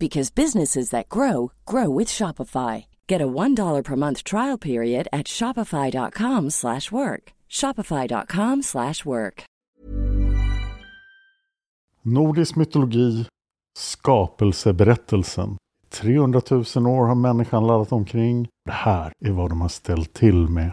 [0.00, 2.84] because businesses that grow grow with Shopify.
[3.08, 7.22] Get a $1 per month trial period at shopify.com/work.
[7.60, 9.44] shopify.com/work.
[12.02, 13.26] Nordisk mytologi,
[13.78, 15.56] skapelseberättelsen.
[15.90, 18.48] 300 000 år har människan laddat omkring.
[18.64, 20.72] Det här är vad de har ställt till med.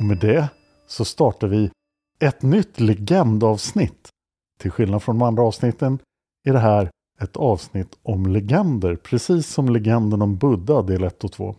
[0.00, 0.48] Och med det
[0.86, 1.70] så startar vi
[2.20, 4.08] ett nytt legendavsnitt.
[4.60, 5.98] Till skillnad från de andra avsnitten
[6.48, 6.90] är det här
[7.20, 11.56] ett avsnitt om legender, precis som legenden om Buddha del 1 och 2.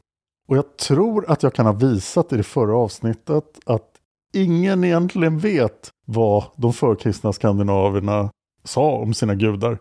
[0.47, 3.89] Och jag tror att jag kan ha visat i det förra avsnittet att
[4.33, 8.29] ingen egentligen vet vad de förkristna skandinaverna
[8.63, 9.77] sa om sina gudar.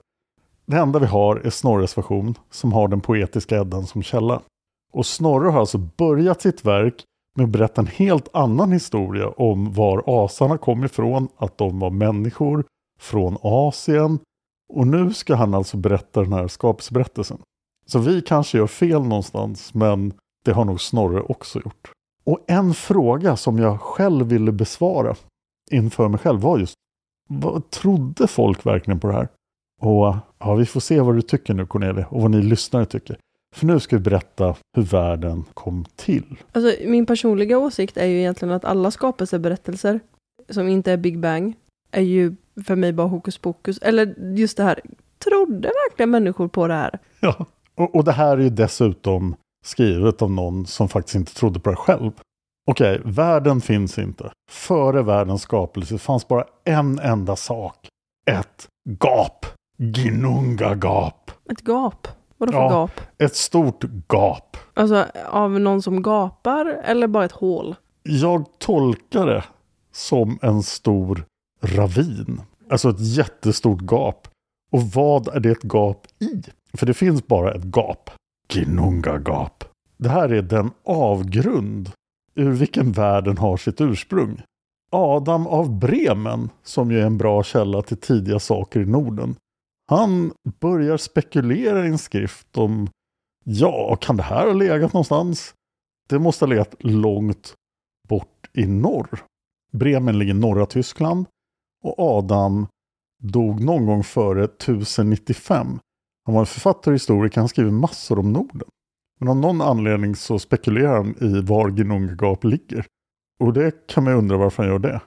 [0.66, 4.42] Det enda vi har är Snorres version som har den poetiska Eddan som källa.
[4.92, 7.04] Och Snorre har alltså börjat sitt verk
[7.40, 11.90] med att berätta en helt annan historia om var asarna kom ifrån, att de var
[11.90, 12.64] människor
[13.00, 14.18] från Asien.
[14.72, 17.38] Och nu ska han alltså berätta den här skapelseberättelsen.
[17.86, 20.12] Så vi kanske gör fel någonstans, men
[20.44, 21.92] det har nog Snorre också gjort.
[22.24, 25.14] Och en fråga som jag själv ville besvara
[25.70, 26.74] inför mig själv var just
[27.28, 29.28] vad trodde folk verkligen på det här?
[29.80, 33.18] Och ja, vi får se vad du tycker nu Cornelia och vad ni lyssnare tycker.
[33.56, 36.36] För nu ska vi berätta hur världen kom till.
[36.52, 40.00] Alltså, min personliga åsikt är ju egentligen att alla skapelseberättelser
[40.48, 41.56] som inte är Big Bang
[41.90, 43.78] är ju för mig bara hokus pokus.
[43.78, 44.80] Eller just det här,
[45.18, 46.98] trodde verkligen människor på det här?
[47.20, 47.46] Ja.
[47.74, 49.34] Och, och det här är ju dessutom
[49.64, 52.12] skrivet av någon som faktiskt inte trodde på det själv.
[52.70, 54.32] Okej, världen finns inte.
[54.50, 57.88] Före världens skapelse fanns bara en enda sak.
[58.26, 58.68] Ett
[59.00, 59.46] gap.
[59.78, 61.30] Gnunga-gap.
[61.50, 62.08] Ett gap?
[62.40, 62.68] Vadå för Ja.
[62.70, 63.00] gap?
[63.18, 64.56] Ett stort gap.
[64.74, 67.74] Alltså av någon som gapar eller bara ett hål?
[68.02, 69.44] Jag tolkar det
[69.92, 71.24] som en stor
[71.62, 72.40] ravin.
[72.70, 74.28] Alltså ett jättestort gap.
[74.72, 76.42] Och vad är det ett gap i?
[76.76, 78.10] För det finns bara ett gap.
[78.52, 79.64] Gnunga-gap.
[79.96, 81.90] Det här är den avgrund
[82.34, 84.42] ur vilken världen har sitt ursprung.
[84.92, 89.34] Adam av Bremen, som ju är en bra källa till tidiga saker i Norden.
[89.90, 92.88] Han börjar spekulera i en skrift om,
[93.44, 95.54] ja, kan det här ha legat någonstans?
[96.08, 97.54] Det måste ha legat långt
[98.08, 99.24] bort i norr.
[99.72, 101.26] Bremen ligger i norra Tyskland
[101.84, 102.66] och Adam
[103.22, 105.78] dog någon gång före 1095.
[106.24, 108.68] Han var en författare och historiker, han skriver massor om Norden.
[109.20, 112.86] Men av någon anledning så spekulerar han i var Gnungagap ligger.
[113.40, 115.00] Och det kan man ju undra varför han gör det.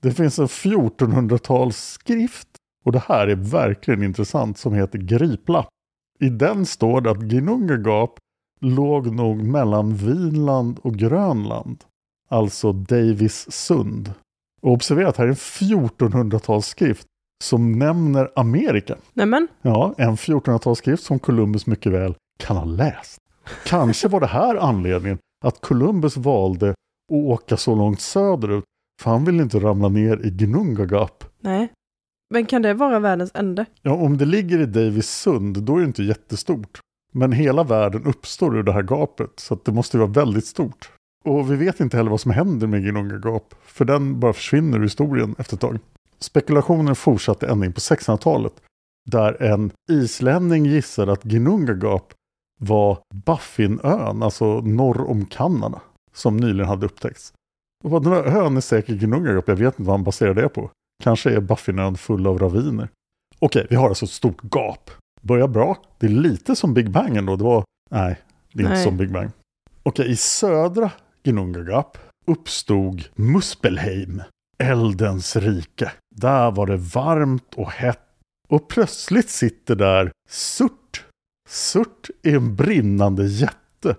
[0.00, 2.46] Det finns en 1400-talsskrift
[2.86, 5.66] och det här är verkligen intressant som heter Gripla.
[6.20, 8.18] I den står det att Gnungagap
[8.60, 11.84] låg nog mellan Vinland och Grönland.
[12.28, 14.12] Alltså Davis sund.
[14.62, 17.04] Och observera att här är en 1400-talsskrift
[17.44, 18.96] som nämner Amerika.
[19.14, 23.20] Nämen, Ja, en 1400-talsskrift som Columbus mycket väl kan ha läst.
[23.66, 26.76] Kanske var det här anledningen att Columbus valde att
[27.10, 28.64] åka så långt söderut
[29.02, 31.24] för han ville inte ramla ner i Gnungagap.
[31.40, 31.68] nej.
[32.30, 33.66] Men kan det vara världens ände?
[33.82, 36.80] Ja, om det ligger i Davis sund, då är det inte jättestort.
[37.12, 40.46] Men hela världen uppstår ur det här gapet, så att det måste ju vara väldigt
[40.46, 40.90] stort.
[41.24, 44.82] Och vi vet inte heller vad som händer med Gnungagap, för den bara försvinner ur
[44.82, 45.78] historien efter ett tag.
[46.18, 48.52] Spekulationen fortsatte ända in på 1600-talet,
[49.10, 52.12] där en islänning gissade att Gnungagap
[52.60, 55.80] var Baffinön, alltså norr om Kanada,
[56.14, 57.32] som nyligen hade upptäckts.
[57.84, 60.48] Och vad den här ön är säkert Gnungagap, jag vet inte vad han baserar det
[60.48, 60.70] på.
[61.06, 62.88] Kanske är Baffinön full av raviner.
[63.38, 64.90] Okej, vi har alltså ett stort gap.
[65.22, 65.76] Börjar bra.
[65.98, 67.36] Det är lite som Big Bang ändå.
[67.36, 68.20] Det var, nej,
[68.52, 68.84] det är inte Nej.
[68.84, 69.30] som Big Bang.
[69.82, 70.90] Okej, i södra
[71.22, 74.22] Gnungagap uppstod Muspelheim,
[74.58, 75.92] eldens rike.
[76.16, 78.08] Där var det varmt och hett.
[78.48, 81.04] Och plötsligt sitter där Surt.
[81.48, 83.96] Surt är en brinnande jätte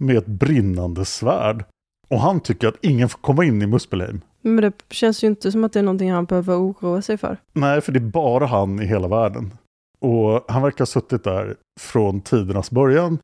[0.00, 1.64] med ett brinnande svärd.
[2.08, 4.20] Och han tycker att ingen får komma in i Muspelheim.
[4.40, 7.36] Men det känns ju inte som att det är någonting han behöver oroa sig för.
[7.52, 9.52] Nej, för det är bara han i hela världen.
[10.00, 13.18] Och han verkar ha suttit där från tidernas början.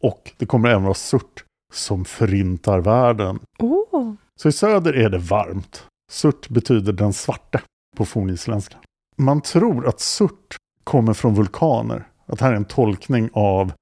[0.00, 3.38] Och det kommer även vara Surt som förintar världen.
[3.58, 5.86] Åh, Så i söder är det varmt.
[6.12, 7.60] Surt betyder den svarte
[7.96, 8.76] på fornisländska.
[9.16, 12.08] Man tror att Surt kommer från vulkaner.
[12.26, 13.72] Att det här är en tolkning av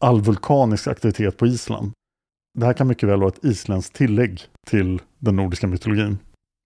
[0.00, 1.92] all vulkanisk aktivitet på Island.
[2.56, 6.18] Det här kan mycket väl vara ett isländskt tillägg till den nordiska mytologin.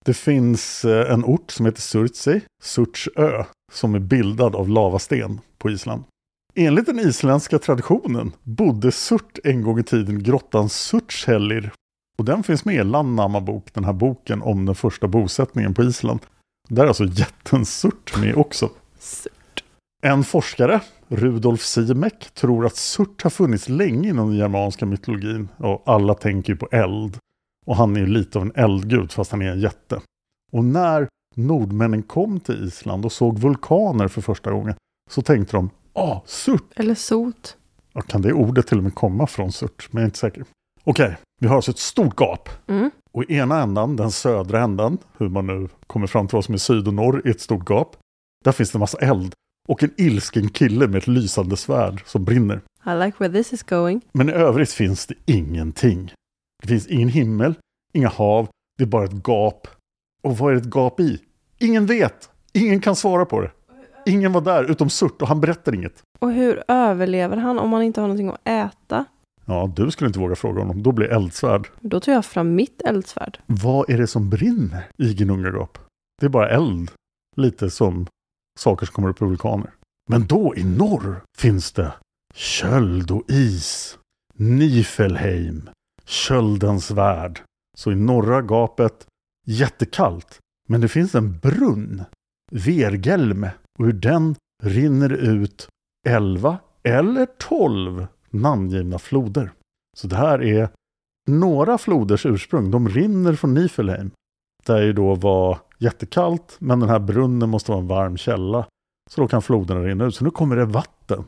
[0.04, 5.70] Det finns eh, en ort som heter Surtsey, Surtsö, som är bildad av lavasten på
[5.70, 6.04] Island.
[6.54, 11.72] Enligt den isländska traditionen bodde Surt en gång i tiden grottan Surtshellir
[12.18, 15.82] och den finns med i Landnamma bok, den här boken om den första bosättningen på
[15.82, 16.20] Island.
[16.68, 18.70] Där är alltså jätten Surt med också.
[18.98, 19.64] surt.
[20.02, 25.82] En forskare, Rudolf Simek, tror att Surt har funnits länge inom den germanska mytologin och
[25.86, 27.18] alla tänker ju på eld.
[27.66, 30.00] Och han är ju lite av en eldgud fast han är en jätte.
[30.52, 34.74] Och när nordmännen kom till Island och såg vulkaner för första gången
[35.10, 36.72] så tänkte de, ah, Surt!
[36.76, 37.56] Eller sot.
[37.92, 39.88] Ja, kan det ordet till och med komma från Surt?
[39.90, 40.44] Men jag är inte säker.
[40.84, 42.48] Okej, vi har alltså ett stort gap.
[42.66, 42.90] Mm.
[43.12, 46.54] Och i ena ändan, den södra ändan, hur man nu kommer fram till vad som
[46.54, 47.96] är syd och norr i ett stort gap.
[48.44, 49.34] Där finns det en massa eld.
[49.70, 52.60] Och en ilsken kille med ett lysande svärd som brinner.
[52.86, 54.00] I like where this is going.
[54.12, 56.12] Men i övrigt finns det ingenting.
[56.62, 57.54] Det finns ingen himmel,
[57.92, 59.68] inga hav, det är bara ett gap.
[60.22, 61.20] Och vad är ett gap i?
[61.58, 62.30] Ingen vet!
[62.52, 63.50] Ingen kan svara på det.
[64.06, 66.02] Ingen var där utom Surt och han berättar inget.
[66.18, 69.04] Och hur överlever han om han inte har någonting att äta?
[69.44, 70.82] Ja, du skulle inte våga fråga honom.
[70.82, 71.68] Då blir eldsvärd.
[71.80, 73.38] Då tar jag fram mitt eldsvärd.
[73.46, 75.78] Vad är det som brinner i Gnungagap?
[76.20, 76.90] Det är bara eld.
[77.36, 78.06] Lite som
[78.60, 79.70] saker som kommer upp ur vulkaner.
[80.08, 81.92] Men då i norr finns det
[82.34, 83.98] köld och is.
[84.34, 85.70] Nifelheim.
[86.04, 87.40] Köldens värld.
[87.76, 89.06] Så i norra gapet
[89.46, 90.38] jättekallt.
[90.68, 92.04] Men det finns en brunn.
[92.52, 93.50] Vergelme.
[93.78, 95.68] Och ur den rinner ut
[96.08, 99.52] 11 eller 12 namngivna floder.
[99.96, 100.68] Så det här är
[101.28, 102.70] några floders ursprung.
[102.70, 104.10] De rinner från Nifelheim.
[104.66, 108.66] Där ju då var jättekallt, men den här brunnen måste vara en varm källa.
[109.10, 110.14] Så då kan floderna rinna ut.
[110.14, 111.24] Så nu kommer det vatten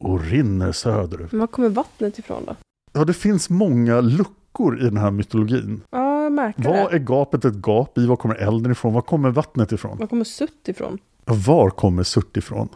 [0.00, 1.32] och rinner söderut.
[1.32, 2.56] Men var kommer vattnet ifrån då?
[2.92, 5.80] Ja, det finns många luckor i den här mytologin.
[5.90, 6.94] Ja, jag märker Vad det.
[6.96, 8.06] är gapet ett gap i?
[8.06, 8.92] Var kommer elden ifrån?
[8.92, 9.98] Var kommer vattnet ifrån?
[9.98, 10.98] Var kommer sutt ifrån?
[11.24, 12.68] Ja, Var kommer Surt ifrån?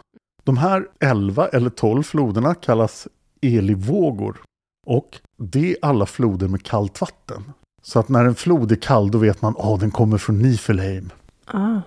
[0.44, 3.08] De här 11 eller 12 floderna kallas
[3.42, 4.40] elivågor.
[4.86, 7.42] Och det är alla floder med kallt vatten.
[7.82, 11.10] Så att när en flod är kall då vet man att den kommer från Nifelheim.
[11.52, 11.80] Ah.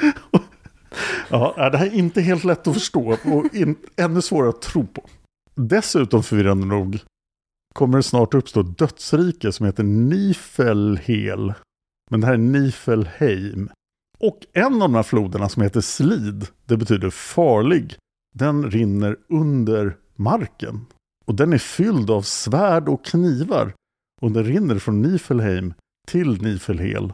[1.28, 4.86] Ja, det här är inte helt lätt att förstå och in, ännu svårare att tro
[4.86, 5.06] på.
[5.54, 6.98] Dessutom förvirrande nog
[7.74, 11.54] kommer det snart uppstå ett dödsrike som heter Nifelhel.
[12.10, 13.70] Men det här är Nifelheim.
[14.18, 17.96] Och en av de här floderna som heter Slid, det betyder farlig,
[18.34, 20.86] den rinner under marken.
[21.24, 23.72] Och den är fylld av svärd och knivar.
[24.20, 25.74] Och den rinner från Nifelheim
[26.08, 27.12] till Nifelhel.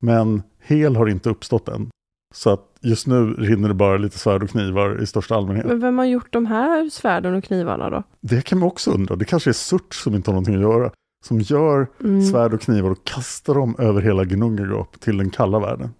[0.00, 1.90] Men Hel har inte uppstått än.
[2.34, 5.66] Så att Just nu rinner det bara lite svärd och knivar i största allmänhet.
[5.66, 8.02] Men vem har gjort de här svärden och knivarna då?
[8.20, 9.16] Det kan man också undra.
[9.16, 10.90] Det kanske är Surt som inte har någonting att göra.
[11.26, 12.22] Som gör Mm.
[12.22, 15.90] svärd och knivar och kastar dem över hela Gnungagap till den kalla världen.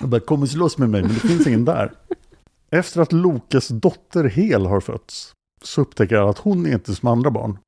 [0.00, 1.92] Jag bara, kom och slåss med mig, men det finns ingen där.
[2.70, 7.08] Efter att Lokes dotter Hel har fötts så upptäcker jag att hon är inte som
[7.08, 7.58] andra barn.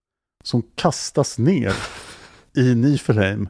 [0.45, 1.73] Som kastas ner
[2.57, 3.49] i Nifelheim,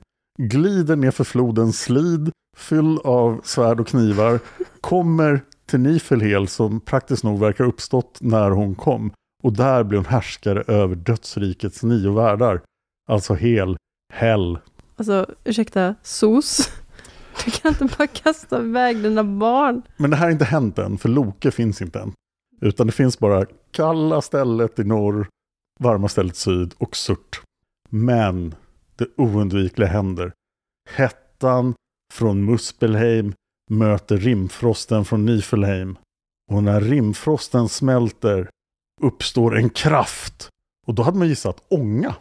[0.48, 4.40] glider ner för floden Slid, fylld av svärd och knivar,
[4.80, 9.12] kommer till Nifelhel som praktiskt nog verkar uppstått när hon kom.
[9.42, 12.60] Och där blir hon härskare över dödsrikets nio världar.
[13.08, 13.76] Alltså Hel,
[14.12, 14.58] Hell.
[14.96, 16.70] Alltså, ursäkta, SOS?
[17.44, 19.82] Du kan inte bara kasta iväg dina barn.
[19.96, 22.12] Men det här har inte hänt än, för Loke finns inte än.
[22.60, 25.28] Utan det finns bara kalla stället i norr,
[25.80, 27.40] varma stället syd och Surt.
[27.88, 28.54] Men
[29.00, 30.32] det oundvikliga händer.
[30.90, 31.74] Hettan
[32.12, 33.34] från Muspelheim
[33.70, 35.98] möter rimfrosten från Nifelheim.
[36.50, 38.50] Och när rimfrosten smälter
[39.00, 40.48] uppstår en kraft.
[40.86, 42.14] Och då hade man gissat ånga.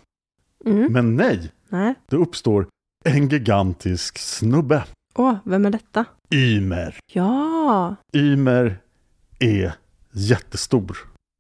[0.66, 0.94] Mm.
[0.94, 1.94] Men nej, Nej.
[2.08, 2.68] det uppstår
[3.06, 4.84] en gigantisk snubbe.
[5.16, 6.06] Åh, vem är detta?
[6.34, 7.00] Ymer.
[7.14, 8.78] Ja, Ymer
[9.40, 9.74] är
[10.12, 10.98] jättestor.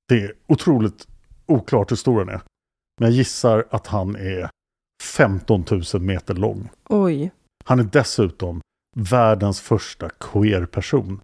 [0.07, 1.07] Det är otroligt
[1.45, 2.41] oklart hur stor han är.
[2.99, 4.49] Men jag gissar att han är
[5.03, 6.69] 15 000 meter lång.
[6.89, 7.31] oj.
[7.65, 8.61] Han är dessutom
[8.95, 11.19] världens första queer-person.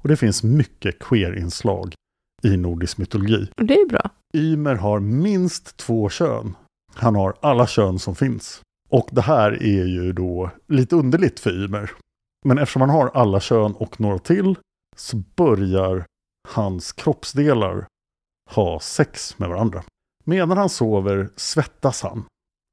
[0.00, 1.94] Och det finns mycket queer-inslag
[2.42, 3.48] i nordisk mytologi.
[3.56, 4.10] Det är bra.
[4.34, 6.56] Ymer har minst två kön.
[6.94, 8.60] Han har alla kön som finns.
[8.88, 11.90] Och det här är ju då lite underligt för Ymer.
[12.44, 14.54] Men eftersom han har alla kön och några till
[14.96, 16.04] så börjar
[16.48, 17.86] hans kroppsdelar
[18.50, 19.82] ha sex med varandra.
[20.24, 22.24] Medan han sover svettas han.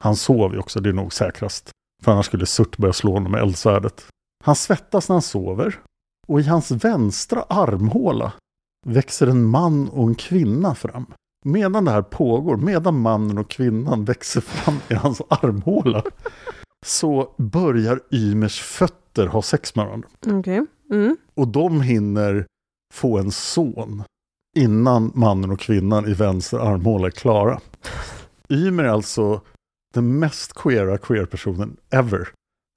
[0.05, 1.69] Han sover ju också, det är nog säkrast.
[2.03, 4.07] För annars skulle Surt börja slå honom med eldsvärdet.
[4.43, 5.79] Han svettas när han sover.
[6.27, 8.33] Och i hans vänstra armhåla
[8.87, 11.05] växer en man och en kvinna fram.
[11.45, 16.03] Medan det här pågår, medan mannen och kvinnan växer fram i hans armhåla,
[16.85, 20.09] så börjar Ymers fötter ha sex med varandra.
[20.27, 20.65] Okej.
[20.91, 21.17] Mm.
[21.33, 22.45] Och de hinner
[22.93, 24.03] få en son
[24.57, 27.59] innan mannen och kvinnan i vänster armhåla är klara.
[28.49, 29.41] Ymer är alltså
[29.95, 32.29] den mest queera queer-personen ever.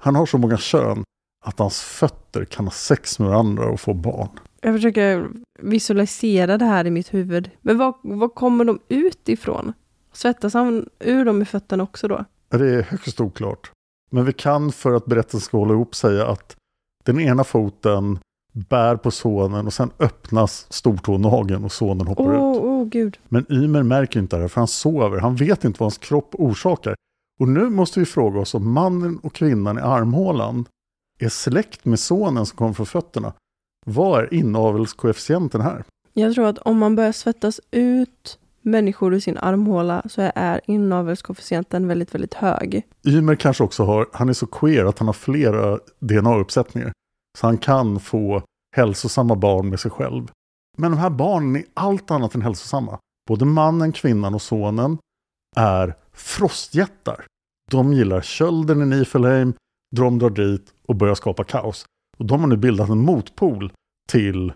[0.02, 1.04] Han har så många kön
[1.44, 4.28] att hans fötter kan ha sex med varandra och få barn.
[4.60, 5.28] Jag försöker
[5.62, 7.50] visualisera det här i mitt huvud.
[7.60, 9.72] Men var, var kommer de ut ifrån?
[10.12, 12.25] Svettas han ur dem i fötterna också då?
[12.48, 13.70] Det är högst oklart.
[14.10, 16.56] Men vi kan för att berättelsen ska hålla ihop säga att
[17.04, 18.18] den ena foten
[18.52, 22.62] bär på sonen och sen öppnas stortånageln och sonen hoppar Åh, ut.
[22.62, 23.18] åh gud.
[23.28, 25.18] Men Ymer märker inte det här för han sover.
[25.18, 26.94] Han vet inte vad hans kropp orsakar.
[27.38, 30.64] Och nu måste vi fråga oss om mannen och kvinnan i armhålan
[31.18, 33.33] är släkt med sonen som kommer från fötterna.
[33.87, 35.85] Vad är inavelskoefficienten här?
[36.12, 41.88] Jag tror att om man börjar svettas ut människor ur sin armhåla så är inavelskoefficienten
[41.88, 42.83] väldigt, väldigt hög.
[43.07, 46.92] Ymer kanske också har, han är så queer att han har flera DNA-uppsättningar.
[47.38, 48.42] Så han kan få
[48.76, 50.30] hälsosamma barn med sig själv.
[50.76, 52.99] Men de här barnen är allt annat än hälsosamma.
[53.28, 54.99] Både mannen, kvinnan och sonen
[55.56, 57.26] är frostjättar.
[57.70, 59.54] De gillar kölden i Nifelheim,
[59.96, 61.84] de drar dit och börjar skapa kaos.
[62.18, 63.72] Och de har nu bildat en motpol
[64.08, 64.52] till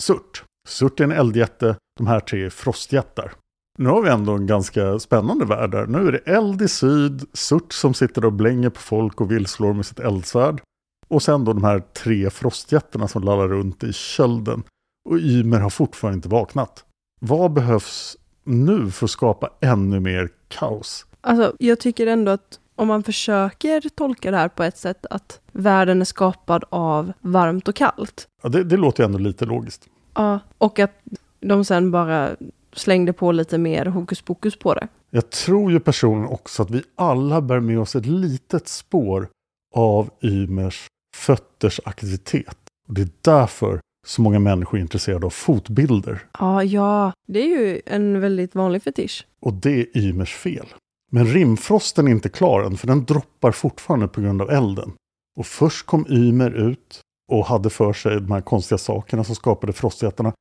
[0.00, 0.44] Surt.
[0.68, 3.32] Surt är en eldjätte, de här tre är frostjättar.
[3.78, 5.86] Nu har vi ändå en ganska spännande värld där.
[5.86, 9.72] Nu är det eld i syd, Surt som sitter och blänger på folk och villslår
[9.72, 10.62] med sitt eldsvärd.
[11.08, 14.62] Och sen då de här tre frostjättarna som lallar runt i kölden.
[15.08, 16.84] Och Ymer har fortfarande inte vaknat.
[17.20, 21.06] Vad behövs nu för att skapa ännu mer kaos?
[21.20, 25.40] Alltså, jag tycker ändå att om man försöker tolka det här på ett sätt att
[25.52, 28.28] världen är skapad av varmt och kallt.
[28.42, 29.88] Ja, det, det låter ju ändå lite logiskt.
[30.14, 31.02] Ja, och att
[31.40, 32.30] de sen bara
[32.72, 34.88] slängde på lite mer hokus pokus på det.
[35.10, 39.28] Jag tror ju personligen också att vi alla bär med oss ett litet spår
[39.74, 42.56] av Ymers fötters aktivitet.
[42.88, 46.26] Och det är därför så många människor är intresserade av fotbilder.
[46.38, 49.26] Ja, ja, det är ju en väldigt vanlig fetisch.
[49.40, 50.66] Och det är Ymers fel.
[51.10, 54.92] Men rimfrosten är inte klar än, för den droppar fortfarande på grund av elden.
[55.36, 57.00] Och först kom Ymer ut
[57.32, 60.32] och hade för sig de här konstiga sakerna som skapade frostjättarna.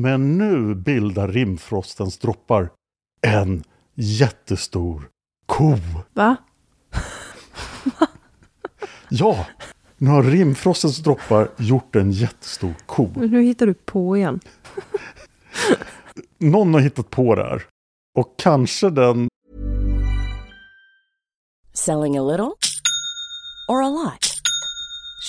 [0.00, 2.70] Men nu bildar rimfrostens droppar
[3.20, 5.08] en jättestor
[5.46, 5.76] ko.
[6.12, 6.36] Va?
[9.08, 9.46] Ja,
[10.00, 13.10] nu har rimfrostens droppar gjort en jättestor ko.
[13.14, 14.40] Nu hittar du på igen.
[16.38, 17.62] Någon har hittat på det här.
[18.18, 19.28] Och kanske den
[21.72, 22.52] Selling a little
[23.68, 24.29] or a lot?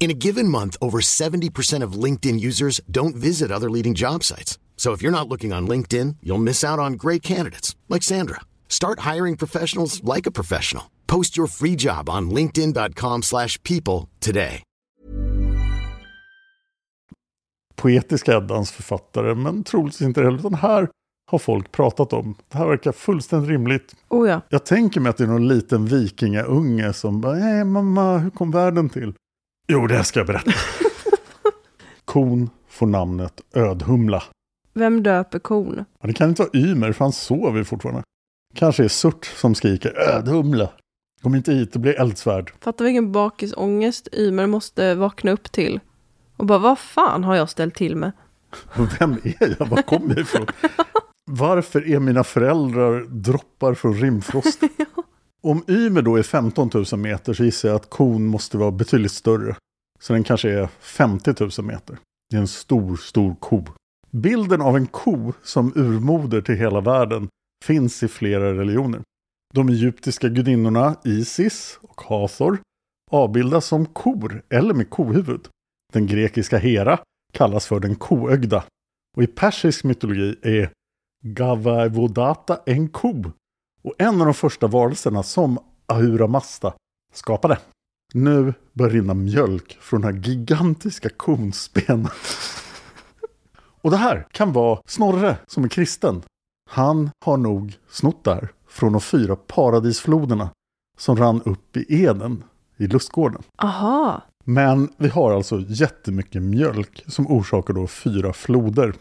[0.00, 4.58] In a given month, over 70% of LinkedIn users don't visit other leading job sites.
[4.76, 8.40] So if you're not looking on LinkedIn, you'll miss out on great candidates like Sandra.
[8.68, 10.84] Start hiring professionals like a professional.
[11.06, 14.62] Post your free job on linkedin.com/people today.
[17.76, 20.88] Poetiska Eddans författare, men troligtvis inte heller, utan här
[21.30, 22.34] har folk pratat om.
[22.48, 23.94] Det här verkar fullständigt rimligt.
[24.08, 24.40] Oh ja.
[24.48, 28.50] Jag tänker mig att det är någon liten vikingaunge som bara, hej mamma, hur kom
[28.50, 29.14] världen till?
[29.72, 30.52] Jo, det ska jag berätta.
[32.04, 34.22] Kon får namnet Ödhumla.
[34.74, 35.84] Vem döper kon?
[36.00, 38.02] Ja, det kan inte vara Ymer, för han sover fortfarande.
[38.54, 40.68] Kanske är Surt som skriker Ödhumla.
[41.22, 42.52] Kom inte hit, det blir eldsvärd.
[42.60, 45.80] Fattar vilken bakisångest Ymer måste vakna upp till.
[46.36, 48.12] Och bara, vad fan har jag ställt till med?
[48.98, 49.66] Vem är jag?
[49.66, 50.46] Var kommer jag ifrån?
[51.30, 54.60] Varför är mina föräldrar droppar från rimfrost?
[55.42, 59.12] Om Ymer då är 15 000 meter så gissar jag att kon måste vara betydligt
[59.12, 59.56] större.
[60.00, 61.98] Så den kanske är 50 000 meter.
[62.30, 63.64] Det är en stor, stor ko.
[64.10, 67.28] Bilden av en ko som urmoder till hela världen
[67.64, 69.02] finns i flera religioner.
[69.54, 72.58] De egyptiska gudinnorna Isis och Hathor
[73.10, 75.48] avbildas som kor eller med kohuvud.
[75.92, 76.98] Den grekiska Hera
[77.32, 78.64] kallas för den koögda.
[79.16, 80.70] Och i persisk mytologi är
[81.24, 83.24] Gavavodata en ko
[83.88, 86.74] och en av de första varelserna som Ahura Mazda
[87.14, 87.58] skapade.
[88.14, 92.08] Nu börjar rinna mjölk från den här gigantiska kons ben.
[93.80, 96.22] Och det här kan vara Snorre som är kristen.
[96.70, 100.50] Han har nog snott där från de fyra paradisfloderna
[100.98, 102.44] som rann upp i Eden
[102.76, 103.42] i lustgården.
[103.56, 104.22] Aha.
[104.44, 108.94] Men vi har alltså jättemycket mjölk som orsakar då fyra floder.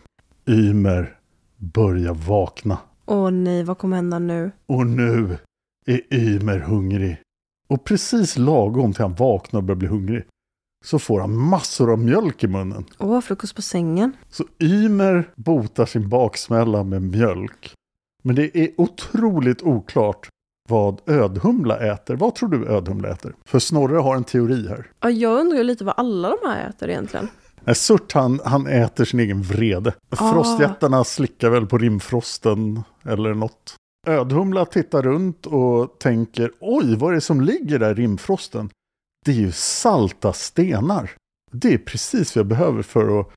[0.45, 1.19] Ymer
[1.57, 2.77] börjar vakna.
[3.07, 4.51] Åh nej, vad kommer hända nu?
[4.65, 5.37] Och nu
[5.85, 7.21] är Ymer hungrig.
[7.67, 10.23] Och precis lagom till han vaknar och börjar bli hungrig
[10.85, 12.85] så får han massor av mjölk i munnen.
[12.99, 14.11] Åh, frukost på sängen.
[14.29, 17.73] Så Ymer botar sin baksmälla med mjölk.
[18.23, 20.29] Men det är otroligt oklart
[20.69, 22.15] vad ödhumla äter.
[22.15, 23.35] Vad tror du ödhumla äter?
[23.45, 24.91] För Snorre har en teori här.
[24.99, 27.27] Ja, jag undrar lite vad alla de här äter egentligen.
[27.67, 29.93] Nej, Surt han, han äter sin egen vrede.
[30.09, 30.31] Ah.
[30.31, 33.75] Frostjättarna slickar väl på rimfrosten eller något.
[34.07, 38.69] Ödhumla tittar runt och tänker oj, vad är det som ligger där i rimfrosten?
[39.25, 41.11] Det är ju salta stenar.
[41.51, 43.29] Det är precis vad jag behöver för att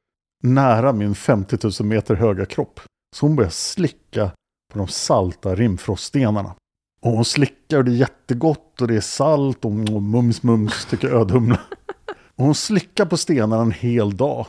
[0.43, 2.81] nära min 50 000 meter höga kropp.
[3.17, 4.31] Så hon börjar slicka
[4.73, 6.55] på de salta rimfroststenarna.
[7.03, 11.09] Och hon slickar och det är jättegott och det är salt och mums mums tycker
[11.09, 11.61] ödhumla.
[12.41, 14.47] Och hon slickar på stenarna en hel dag.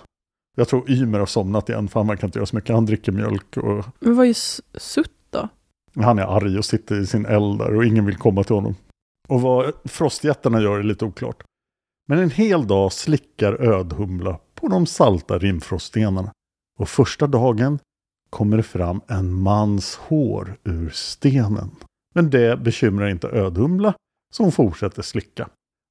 [0.58, 2.75] Jag tror Ymer har somnat igen för han kan inte göra så mycket.
[2.75, 4.36] Han dricker mjölk och Men vad är
[4.80, 5.49] sutt då?
[5.95, 8.75] han är arg och sitter i sin eld där och ingen vill komma till honom.
[9.27, 11.43] Och vad frostjättarna gör är lite oklart.
[12.08, 16.32] Men en hel dag slickar ödhumla på de salta rimfroststenarna.
[16.80, 17.80] Och första dagen
[18.30, 21.71] kommer det fram en mans hår ur stenen.
[22.13, 23.93] Men det bekymrar inte ödhumla,
[24.38, 25.49] hon fortsätter slicka.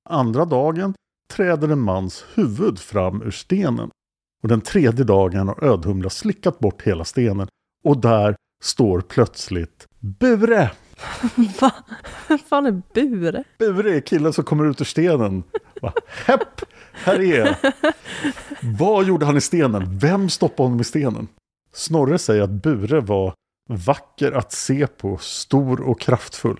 [0.08, 0.94] Andra dagen
[1.30, 3.90] träder en mans huvud fram ur stenen.
[4.42, 7.48] Och den tredje dagen har ödhumla slickat bort hela stenen.
[7.84, 10.70] Och där står plötsligt Bure!
[11.60, 11.72] Va?
[12.28, 13.44] Vad fan är bure?
[13.58, 15.42] Bure är killen som kommer ut ur stenen.
[15.82, 15.92] Va?
[16.26, 16.62] Hepp!
[16.92, 17.56] Här är jag.
[18.78, 19.98] Vad gjorde han i stenen?
[19.98, 21.28] Vem stoppade honom i stenen?
[21.72, 23.34] Snorre säger att Bure var
[23.68, 26.58] Vacker att se på, stor och kraftfull.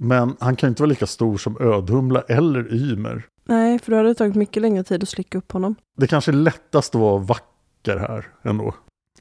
[0.00, 3.26] Men han kan inte vara lika stor som Ödhumla eller Ymer.
[3.44, 5.74] Nej, för då hade det tagit mycket längre tid att slicka upp honom.
[5.96, 8.74] Det kanske är lättast att vara vacker här ändå.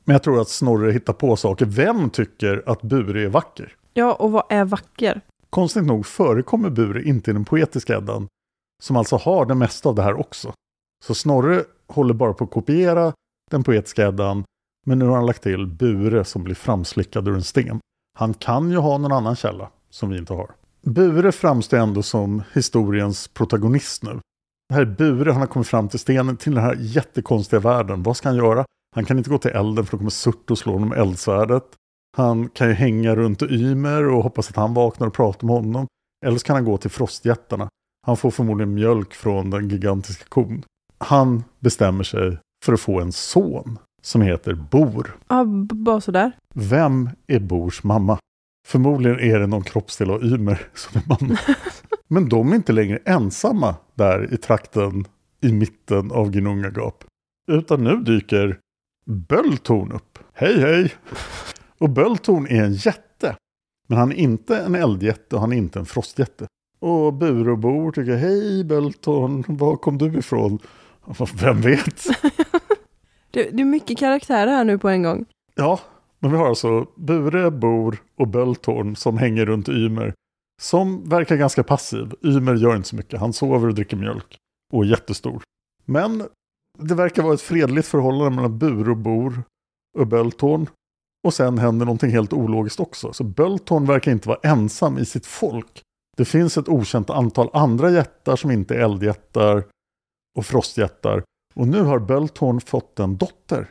[0.04, 1.66] Men jag tror att Snorre hittar på saker.
[1.66, 3.76] Vem tycker att Bure är vacker?
[3.94, 5.22] Ja, och vad är vacker?
[5.50, 8.28] Konstigt nog förekommer Bure inte i den poetiska Eddan,
[8.84, 10.54] som alltså har det mesta av det här också.
[11.04, 13.14] Så Snorre håller bara på att kopiera
[13.52, 14.44] den poetiska Eddan,
[14.86, 17.80] men nu har han lagt till Bure som blir framslickad ur en sten.
[18.18, 20.52] Han kan ju ha någon annan källa som vi inte har.
[20.82, 24.20] Bure framstår ändå som historiens protagonist nu.
[24.70, 28.04] Det här är Bure, han har kommit fram till stenen, till den här jättekonstiga världen.
[28.04, 28.66] Vad ska han göra?
[28.96, 31.64] Han kan inte gå till elden för då kommer Surt och slå honom med eldsvärdet.
[32.18, 35.88] Han kan ju hänga runt Ymer och hoppas att han vaknar och pratar med honom.
[36.26, 37.70] Eller så kan han gå till frostjättarna.
[38.08, 40.64] Han får förmodligen mjölk från den gigantiska kon.
[40.98, 45.18] Han bestämmer sig för att få en son som heter Bor.
[45.28, 46.32] Ja, bara sådär.
[46.54, 48.18] Vem är Bors mamma?
[48.68, 51.40] Förmodligen är det någon kroppsdel av Ymer som är mamma.
[52.08, 55.06] Men de är inte längre ensamma där i trakten
[55.42, 57.04] i mitten av Gnungagap.
[57.48, 58.60] Utan nu dyker
[59.06, 60.20] Bölltorn upp.
[60.34, 60.94] Hej hej!
[61.78, 63.36] Och Bölltorn är en jätte.
[63.88, 66.48] Men han är inte en eldjätte och han är inte en frostjätte.
[66.80, 70.60] Och Burobor tycker hej Bölltorn, var kom du ifrån?
[71.42, 72.06] Vem vet?
[73.32, 75.26] Det, är mycket karaktärer här nu på en gång.
[75.56, 75.80] Ja,
[76.22, 80.14] men vi har alltså Bure, Bor och Bölltorn som hänger runt Ymer.
[80.62, 82.14] Som verkar ganska passiv.
[82.24, 83.20] Ymer gör inte så mycket.
[83.20, 84.38] Han sover och dricker mjölk.
[84.74, 85.44] Och är jättestor.
[85.86, 86.28] Men
[86.80, 89.44] det verkar vara ett fredligt förhållande mellan Bur och Bor
[90.00, 90.70] och Bölltorn.
[91.24, 93.14] Och sen händer någonting helt ologiskt också.
[93.14, 95.82] Så Bölltorn verkar inte vara ensam i sitt folk.
[96.18, 99.64] Det finns ett okänt antal andra jättar som inte är eldjättar
[100.38, 101.24] och frostjättar.
[101.54, 103.70] Och nu har Bölltorn fått en dotter,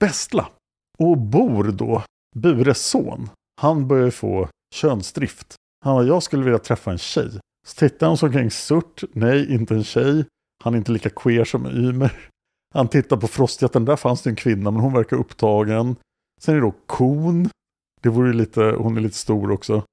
[0.00, 0.48] Bestla.
[1.02, 2.02] Och Bor då,
[2.36, 5.54] Bures son, han börjar få könsdrift.
[5.84, 7.30] Han bara, jag skulle vilja träffa en tjej.
[7.66, 10.24] Så tittar han omkring surt, nej inte en tjej.
[10.64, 12.28] Han är inte lika queer som Ymer.
[12.74, 15.96] Han tittar på frostjätten, där fanns det en kvinna men hon verkar upptagen.
[16.40, 17.48] Sen är det då kon.
[18.00, 19.84] Det vore lite, hon är lite stor också.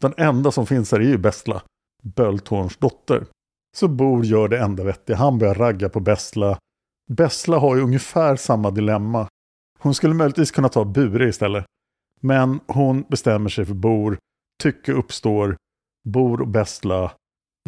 [0.00, 1.62] Den enda som finns här är ju Bestla,
[2.02, 3.26] Bölltorns dotter.
[3.76, 6.58] Så Bor gör det enda vettiga, han börjar ragga på Bestla.
[7.10, 9.28] Bessla har ju ungefär samma dilemma.
[9.82, 11.64] Hon skulle möjligtvis kunna ta Bure istället.
[12.20, 14.18] Men hon bestämmer sig för Bor,
[14.62, 15.56] tycke uppstår,
[16.04, 17.12] Bor och Bestla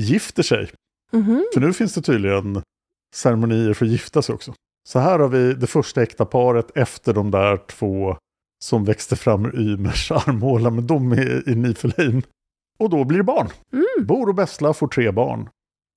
[0.01, 0.71] gifter sig.
[1.13, 1.45] Mhm.
[1.55, 2.63] För nu finns det tydligen
[3.15, 4.55] ceremonier för att gifta sig också.
[4.89, 8.17] Så här har vi det första äkta paret efter de där två
[8.65, 12.23] som växte fram ur Ymers armhåla, men de är i Nifelheim.
[12.79, 13.49] Och då blir det barn.
[14.05, 15.49] Bor och Bestla får tre barn.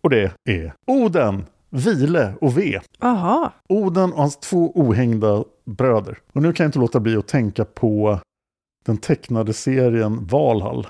[0.02, 2.82] Och det är Oden, Vile och Ve.
[3.00, 3.54] Aha.
[3.70, 6.20] Oden och hans två ohängda bröder.
[6.34, 8.20] Och nu kan jag inte låta bli att tänka på
[8.86, 10.88] den tecknade serien Valhall.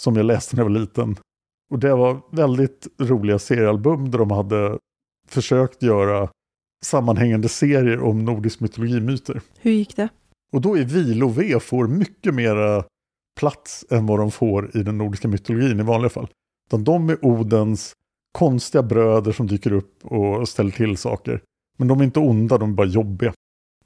[0.00, 1.16] Som jag läste när jag var liten.
[1.70, 4.78] Och det var väldigt roliga seriealbum där de hade
[5.28, 6.28] försökt göra
[6.84, 9.40] sammanhängande serier om nordisk mytologimyter.
[9.60, 10.08] Hur gick det?
[10.52, 12.84] Och då är Vile och Ve får mycket mera
[13.40, 16.28] plats än vad de får i den nordiska mytologin i vanliga fall.
[16.66, 17.92] Utan de är Odens
[18.32, 21.40] konstiga bröder som dyker upp och ställer till saker.
[21.78, 23.32] Men de är inte onda, de är bara jobbiga.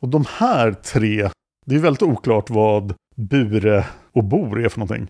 [0.00, 1.30] Och de här tre,
[1.66, 5.08] det är väldigt oklart vad Bure och Bor är för någonting.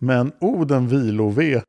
[0.00, 1.62] Men Oden, Vile och Ve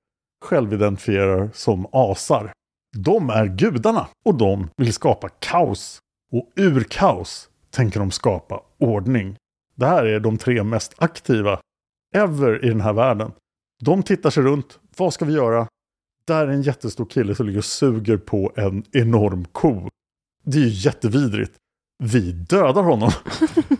[0.45, 2.51] självidentifierar som asar.
[2.97, 5.99] De är gudarna och de vill skapa kaos.
[6.31, 9.35] Och ur kaos tänker de skapa ordning.
[9.75, 11.59] Det här är de tre mest aktiva
[12.15, 13.31] ever i den här världen.
[13.83, 14.79] De tittar sig runt.
[14.97, 15.67] Vad ska vi göra?
[16.27, 19.89] Där är en jättestor kille som ligger och suger på en enorm ko.
[20.43, 21.55] Det är ju jättevidrigt.
[22.03, 23.11] Vi dödar honom.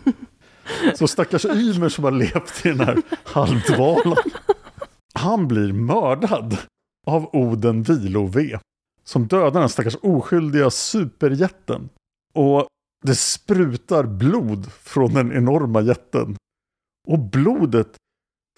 [0.94, 4.16] Så stackars Ymer som har levt i den här halvdvalan.
[5.14, 6.58] Han blir mördad
[7.06, 8.58] av Oden, Vilo och V.
[9.04, 11.88] Som dödar den stackars oskyldiga superjätten.
[12.34, 12.66] Och
[13.04, 16.36] det sprutar blod från den enorma jätten.
[17.08, 17.96] Och blodet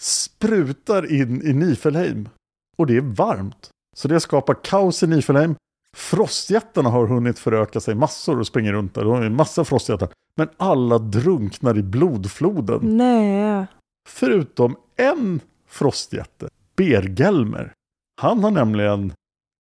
[0.00, 2.28] sprutar in i Nifelheim.
[2.76, 3.70] Och det är varmt.
[3.98, 5.54] Så det skapar kaos i Nifelheim.
[5.96, 9.04] Frostjättarna har hunnit föröka sig massor och springer runt där.
[9.04, 10.08] De har en massa frostjättar.
[10.34, 12.96] Men alla drunknar i blodfloden.
[12.96, 13.66] Nej.
[14.08, 17.72] Förutom en frostjätte, Bergelmer.
[18.20, 19.12] Han har nämligen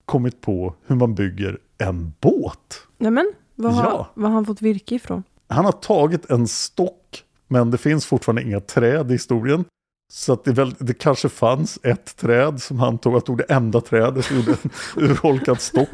[0.04, 2.82] kommit på hur man bygger en båt.
[2.98, 4.10] Nämen, var har, Ja.
[4.14, 5.22] var har han fått virke ifrån?
[5.48, 9.64] Han har tagit en stock, men det finns fortfarande inga träd i historien.
[10.12, 13.44] Så att det, väl, det kanske fanns ett träd som han tog, han tog det
[13.44, 15.88] enda trädet och gjorde en urholkad stock.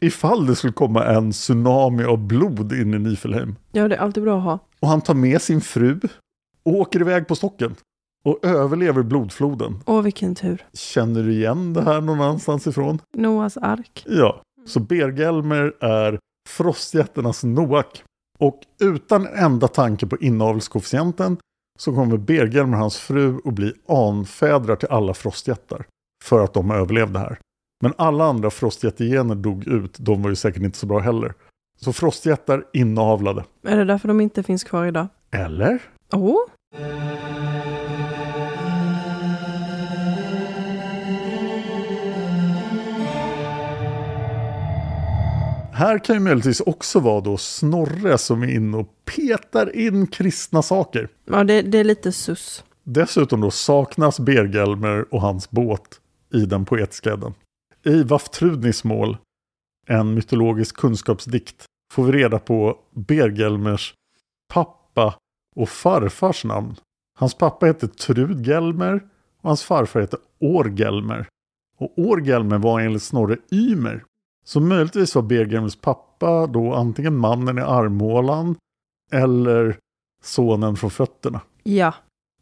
[0.00, 3.56] Ifall det skulle komma en tsunami av blod in i Nifelheim.
[3.72, 4.58] Ja, det är alltid bra att ha.
[4.80, 6.00] Och han tar med sin fru
[6.62, 7.74] och åker iväg på stocken
[8.24, 9.82] och överlever blodfloden.
[9.86, 10.66] Åh, vilken tur.
[10.72, 12.98] Känner du igen det här någon annanstans ifrån?
[13.16, 14.04] Noahs ark.
[14.06, 18.02] Ja, så Bergelmer är frostjätternas Noak.
[18.38, 21.36] Och utan en enda tanke på inavelskoefficienten
[21.78, 25.86] så kommer Bergelmer och hans fru att bli anfädrar till alla frostjättar.
[26.24, 27.38] För att de överlevde här.
[27.82, 31.34] Men alla andra frostjättegener dog ut, de var ju säkert inte så bra heller.
[31.80, 33.44] Så frostjättar inavlade.
[33.66, 35.06] Är det därför de inte finns kvar idag?
[35.30, 35.82] Eller?
[36.12, 36.36] Åh,
[45.74, 50.62] Här kan ju möjligtvis också vara då Snorre som är inne och petar in kristna
[50.62, 51.08] saker.
[51.24, 52.64] ja det, det är lite sus.
[52.84, 56.00] Dessutom då saknas Bergelmer och hans båt
[56.34, 57.34] i den poetiska eddan.
[57.84, 59.16] I Vafthrudnis mål,
[59.86, 63.94] en mytologisk kunskapsdikt, får vi reda på Bergelmers
[64.52, 65.14] pappa
[65.56, 66.76] och farfars namn.
[67.18, 68.94] Hans pappa heter Trudgelmer
[69.42, 71.26] och hans farfar heter Orgelmer.
[71.78, 74.04] Och Orgelmer var enligt Snorre Ymer.
[74.44, 78.56] Så möjligtvis var Bergelmers pappa då antingen mannen i armhålan
[79.12, 79.78] eller
[80.22, 81.40] sonen från fötterna.
[81.62, 81.94] Ja.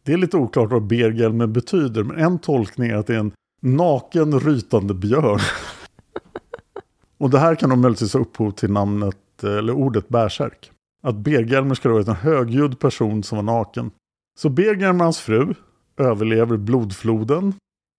[0.03, 3.33] Det är lite oklart vad Bergelmer betyder, men en tolkning är att det är en
[3.63, 5.41] naken rytande björn.
[7.19, 10.71] Och det här kan då möjligtvis ha upphov till namnet, eller ordet bärsärk.
[11.03, 13.91] Att Bergelmer ska ha varit en högljudd person som var naken.
[14.39, 15.55] Så Bergelmer och hans fru
[15.97, 17.55] överlever blodfloden.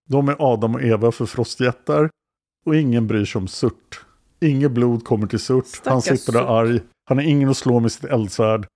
[0.09, 2.09] De är Adam och Eva för frostjättar.
[2.63, 4.05] Och ingen bryr sig om Surt.
[4.39, 5.65] Inget blod kommer till Surt.
[5.85, 6.49] Han Stackars sitter där Surt.
[6.49, 6.81] arg.
[7.05, 8.67] Han har ingen att slå med sitt eldsvärd.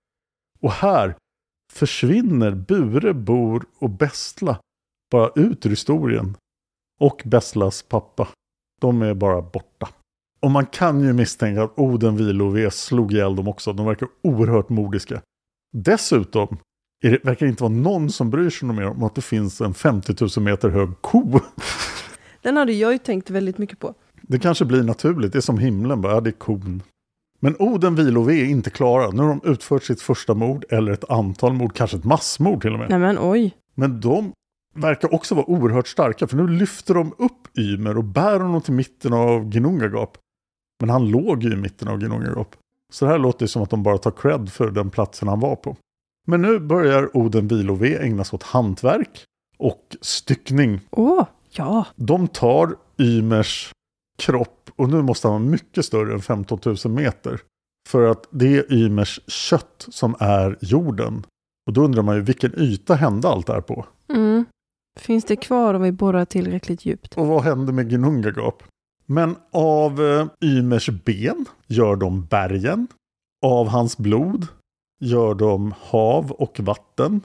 [0.60, 1.14] Och här
[1.72, 4.58] försvinner Bure, Bor och Bestla
[5.10, 6.36] bara ut ur historien.
[7.00, 8.28] Och Bestlas pappa.
[8.80, 9.88] De är bara borta.
[10.40, 13.72] Och man kan ju misstänka att Oden, Vilo och Ve slog ihjäl dem också.
[13.72, 15.22] De verkar oerhört modiska.
[15.72, 16.58] Dessutom
[17.00, 19.74] det, verkar det inte vara någon som bryr sig mer om att det finns en
[19.74, 21.40] 50 000 meter hög ko.
[22.42, 23.94] Den hade jag ju tänkt väldigt mycket på.
[24.22, 26.82] Det kanske blir naturligt, det är som himlen, bara, det är kon.
[27.40, 29.10] Men Oden, Vilo och Ve är inte klara.
[29.10, 32.72] Nu har de utfört sitt första mord, eller ett antal mord, kanske ett massmord till
[32.72, 32.90] och med.
[32.90, 33.54] Nej men oj.
[33.74, 34.32] Men de
[34.74, 38.72] verkar också vara oerhört starka, för nu lyfter de upp Ymer och bär honom till
[38.72, 40.18] mitten av Gnungagap.
[40.80, 42.56] Men han låg ju i mitten av Gnungagap.
[42.92, 45.40] Så det här låter ju som att de bara tar cred för den platsen han
[45.40, 45.76] var på.
[46.26, 49.24] Men nu börjar Oden, Vilo och Ve ägna sig åt hantverk
[49.58, 50.80] och styckning.
[50.90, 51.24] Åh,
[51.58, 51.86] ja.
[51.96, 53.72] De tar Ymers
[54.18, 57.40] kropp och nu måste han vara mycket större än 15 000 meter.
[57.88, 61.26] För att det är Ymers kött som är jorden.
[61.66, 63.86] Och då undrar man ju vilken yta hände allt det här på?
[64.08, 64.44] Mm.
[65.00, 67.14] Finns det kvar om vi borrar tillräckligt djupt?
[67.14, 68.62] Och vad hände med Gnungagap?
[69.06, 72.88] Men av eh, Ymers ben gör de bergen.
[73.46, 74.46] Av hans blod
[75.00, 77.20] gör de hav och vatten.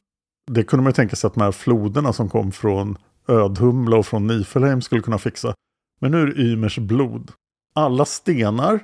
[0.51, 4.05] Det kunde man ju tänka sig att de här floderna som kom från Ödhumla och
[4.05, 5.53] från Nifelheim skulle kunna fixa.
[6.01, 7.31] Men nu är det Ymers blod.
[7.75, 8.83] Alla stenar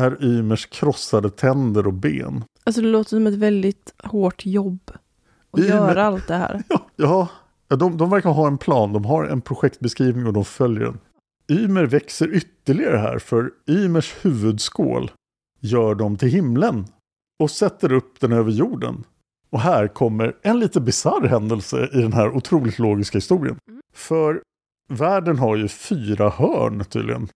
[0.00, 2.44] är Ymers krossade tänder och ben.
[2.64, 4.90] Alltså det låter som ett väldigt hårt jobb.
[5.50, 6.62] Att I- göra allt det här.
[6.96, 7.28] Ja,
[7.68, 8.92] ja de, de verkar ha en plan.
[8.92, 10.98] De har en projektbeskrivning och de följer den.
[11.58, 15.10] Ymer växer ytterligare här för Ymers huvudskål
[15.60, 16.84] gör de till himlen
[17.42, 19.04] och sätter upp den över jorden.
[19.52, 23.56] Och här kommer en lite bisarr händelse i den här otroligt logiska historien.
[23.94, 24.42] För
[24.88, 27.28] världen har ju fyra hörn tydligen,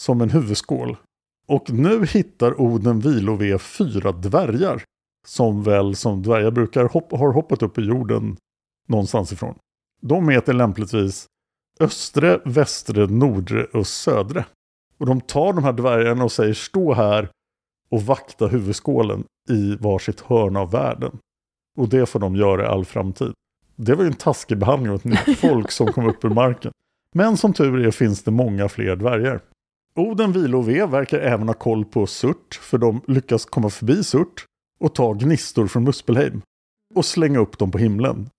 [0.00, 0.96] som en huvudskål.
[1.46, 4.82] Och nu hittar Oden, Vil och Ve fyra dvärgar.
[5.26, 8.36] Som väl som dvärgar brukar hopp, har hoppat upp i jorden
[8.88, 9.54] någonstans ifrån.
[10.00, 11.26] De heter lämpligtvis
[11.80, 14.44] Östre, Västre, Nordre och Södre.
[14.98, 17.30] Och de tar de här dvärgarna och säger stå här
[17.90, 21.18] och vakta huvudskålen i varsitt hörn av världen.
[21.78, 23.32] Och det får de göra i all framtid.
[23.76, 26.72] Det var ju en taskig behandling av ett nytt folk som kom upp ur marken.
[27.14, 29.40] Men som tur är finns det många fler dvärgar.
[29.94, 34.04] Oden, Vilo och Ve verkar även ha koll på Surt, för de lyckas komma förbi
[34.04, 34.44] Surt
[34.80, 36.42] och ta gnistor från Muspelheim
[36.94, 38.30] och slänga upp dem på himlen.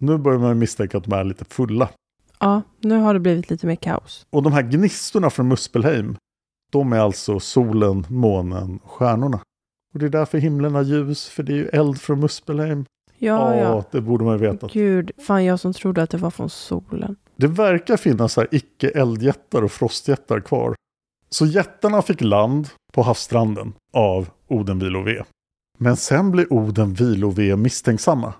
[0.00, 1.88] Nu börjar man misstänka att de är lite fulla.
[2.40, 4.26] Ja, nu har det blivit lite mer kaos.
[4.30, 6.16] Och de här gnistorna från Muspelheim,
[6.72, 9.40] de är alltså solen, månen och stjärnorna.
[9.96, 12.84] Och det är därför himlen har ljus, för det är ju eld från Muspelheim.
[13.18, 13.84] Ja, ja.
[13.90, 14.68] det borde man ju veta.
[14.72, 17.16] Gud, fan jag som trodde att det var från solen.
[17.36, 20.74] Det verkar finnas här icke-eldjättar och frostjättar kvar.
[21.30, 25.22] Så jättarna fick land på havsstranden av Oden, Vil och Ve.
[25.78, 28.32] Men sen blir Oden, Vil och Ve misstänksamma.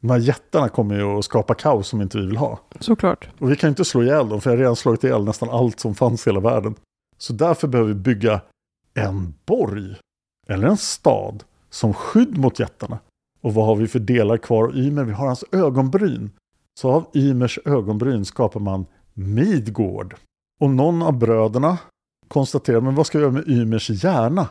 [0.00, 2.60] De här jättarna kommer ju att skapa kaos som inte vi vill ha.
[2.80, 3.28] Såklart.
[3.38, 5.80] Och vi kan inte slå ihjäl dem, för jag har redan slagit ihjäl nästan allt
[5.80, 6.74] som fanns i hela världen.
[7.18, 8.40] Så därför behöver vi bygga
[8.94, 9.96] en borg,
[10.48, 12.98] eller en stad, som skydd mot jättarna.
[13.40, 15.04] Och vad har vi för delar kvar av Ymer?
[15.04, 16.30] Vi har hans ögonbryn.
[16.80, 20.14] Så av Ymers ögonbryn skapar man Midgård.
[20.60, 21.78] Och någon av bröderna
[22.28, 24.48] konstaterar, men vad ska jag göra med Ymers hjärna?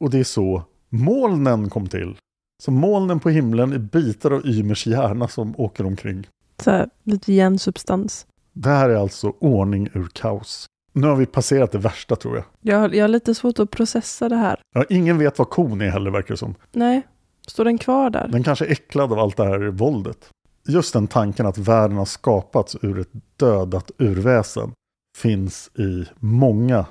[0.00, 2.16] Och det är så molnen kom till.
[2.62, 6.26] Så molnen på himlen är bitar av Ymers hjärna som åker omkring.
[6.62, 8.26] Så här, lite järnsubstans.
[8.52, 10.66] Det här är alltså ordning ur kaos.
[10.92, 12.44] Nu har vi passerat det värsta tror jag.
[12.60, 14.60] Jag, har- jag har lite svårt att processa det här.
[14.74, 16.54] Ja, ingen vet vad kon är heller verkar det som.
[16.72, 17.02] Nej,
[17.46, 18.28] står den kvar där?
[18.28, 20.28] Den kanske är äcklad av allt det här våldet.
[20.68, 24.72] Just den tanken att världen har skapats ur ett dödat urväsen
[25.18, 26.86] finns i många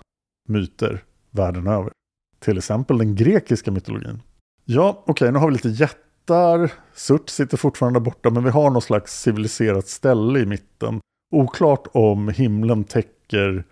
[0.48, 1.92] myter världen över.
[2.40, 4.22] Till exempel den grekiska mytologin.
[4.66, 6.72] Ja, okej, nu har vi lite jättar.
[6.94, 11.00] Surt sitter fortfarande borta, men vi har något slags civiliserat ställe i mitten.
[11.36, 13.64] Oklart om himlen täcker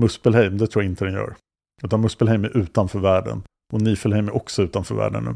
[0.00, 1.34] Muspelheim, det tror jag inte den gör.
[1.82, 3.42] Utan Muspelheim är utanför världen.
[3.72, 5.34] Och Nifelheim är också utanför världen nu.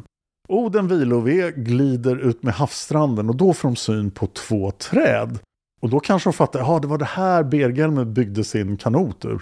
[0.48, 5.38] Oden Vilove glider ut med havsstranden och då får de syn på två träd.
[5.82, 9.40] Och då kanske de fattar, ja det var det här Bergelmen byggde sin kanot ur.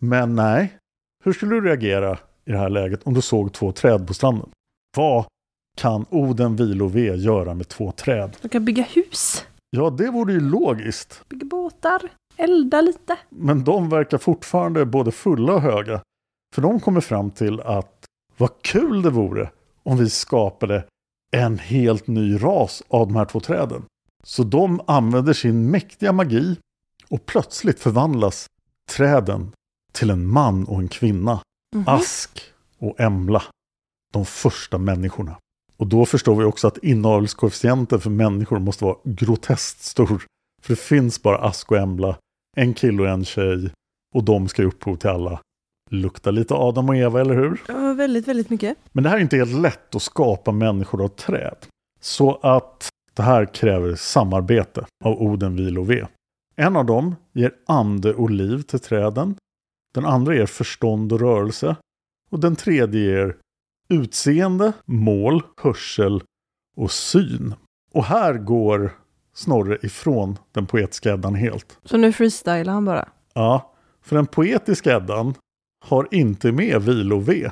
[0.00, 0.76] Men nej,
[1.24, 4.48] hur skulle du reagera i det här läget om du såg två träd på stranden?
[4.96, 5.24] Vad
[5.76, 8.36] kan Oden Vilove göra med två träd?
[8.42, 9.44] De kan bygga hus,
[9.76, 11.22] Ja, det vore ju logiskt.
[11.28, 12.00] bygga båtar,
[12.36, 13.16] elda lite.
[13.28, 16.00] Men de verkar fortfarande både fulla och höga.
[16.54, 18.04] För de kommer fram till att
[18.36, 19.50] vad kul det vore
[19.82, 20.84] om vi skapade
[21.36, 23.84] en helt ny ras av de här två träden.
[24.24, 26.56] Så de använder sin mäktiga magi
[27.08, 28.46] och plötsligt förvandlas
[28.90, 29.52] träden
[29.92, 31.40] till en man och en kvinna.
[31.74, 31.84] Mhm.
[31.86, 32.42] Ask
[32.78, 33.42] och Embla.
[34.12, 35.36] De första människorna.
[35.76, 40.26] Och då förstår vi också att inavelskoefficienten för människor måste vara groteskt stor.
[40.62, 42.16] För det finns bara Ask och Embla,
[42.56, 43.70] en kille och en tjej.
[44.14, 45.40] Och de ska ge upphov till alla.
[45.90, 47.62] Lukta lite Adam och Eva, eller hur?
[47.68, 48.78] Ja, väldigt, väldigt mycket.
[48.92, 51.56] Men det här är inte helt lätt att skapa människor av träd.
[52.00, 56.06] Så att det här kräver samarbete av Oden, Vil och Ve.
[56.56, 59.34] En av dem ger ande och liv till träden.
[59.94, 61.76] Den andra ger förstånd och rörelse.
[62.30, 63.36] Och den tredje ger
[63.88, 66.22] utseende, mål, hörsel
[66.76, 67.54] och syn.
[67.92, 68.92] Och här går
[69.34, 71.78] Snorre ifrån den poetiska Eddan helt.
[71.84, 73.08] Så nu freestylar han bara.
[73.34, 75.34] Ja, för den poetiska Eddan
[75.84, 77.50] har inte med Vil och Ve.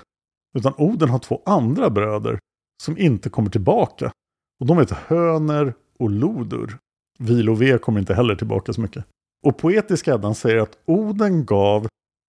[0.59, 2.39] Utan Oden har två andra bröder
[2.83, 4.13] som inte kommer tillbaka.
[4.61, 6.77] Och de heter Höner och Lodur.
[7.19, 9.05] Vil och Ve kommer inte heller tillbaka så mycket.
[9.47, 11.89] Och poetiska Eddan säger att Oden gav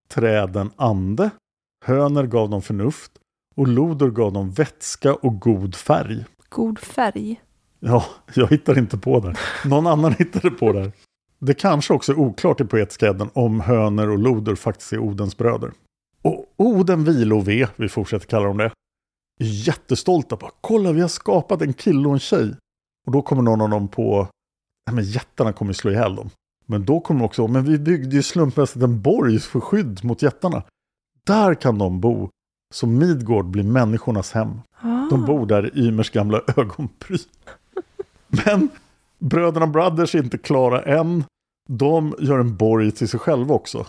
[0.10, 1.30] träden ande,
[1.86, 3.12] Höner gav dem förnuft
[3.56, 6.26] och Lodur gav dem vätska och god färg.
[6.50, 7.42] God färg.
[7.84, 9.36] Ja, jag hittar inte på det.
[9.66, 10.92] Någon annan hittade på det.
[11.40, 15.38] Det kanske också är oklart i poetiska Eddan om Höner och Lodur faktiskt är Odens
[15.38, 15.72] bröder.
[16.22, 18.72] Och Oden, Vil och Ve, vi fortsätter kalla dem det, är
[19.40, 22.56] jättestolta på kolla vi har skapat en kille och en tjej.
[23.08, 24.28] Och då kommer någon av dem på,
[24.88, 26.30] nej men jättarna kommer slå ihjäl dem.
[26.66, 30.64] Men då kommer också, men vi byggde ju slumpmässigt en borg för skydd mot jättarna.
[31.26, 32.30] Där kan de bo.
[32.74, 34.62] Så Midgård blir människornas hem.
[35.10, 37.20] De bor där i Ymers gamla ögonbryn.
[38.46, 38.70] Men
[39.20, 41.24] bröderna Brothers är inte klara än.
[41.70, 43.86] De gör en borg till sig själva också.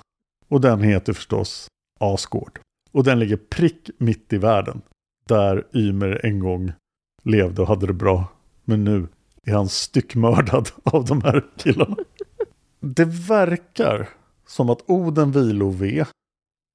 [0.48, 1.68] Och den heter förstås
[2.00, 2.60] Asgård.
[2.92, 4.82] Och den ligger prick mitt i världen.
[5.28, 6.72] Där Ymer en gång
[7.22, 8.24] levde och hade det bra.
[8.64, 9.08] Men nu
[9.46, 11.96] är han styckmördad av de här killarna.
[12.80, 14.08] Det verkar
[14.46, 16.04] som att Oden, Vilo och Ve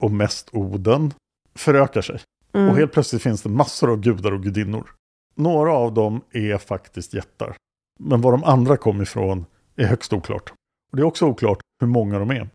[0.03, 1.13] och mest Oden
[1.55, 2.19] förökar sig.
[2.53, 2.69] Mm.
[2.69, 4.93] Och helt plötsligt finns det massor av gudar och gudinnor.
[5.39, 7.55] Några av dem är faktiskt jättar.
[7.99, 9.45] Men var de andra kom ifrån
[9.75, 10.53] är högst oklart.
[10.91, 12.49] Och det är också oklart hur många de är.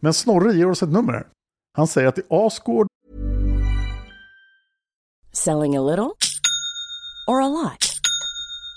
[0.00, 1.26] Men Snorre ger oss ett nummer här.
[1.76, 2.86] Han säger att i Asgård
[5.32, 6.10] Selling a little
[7.26, 7.87] or a lot?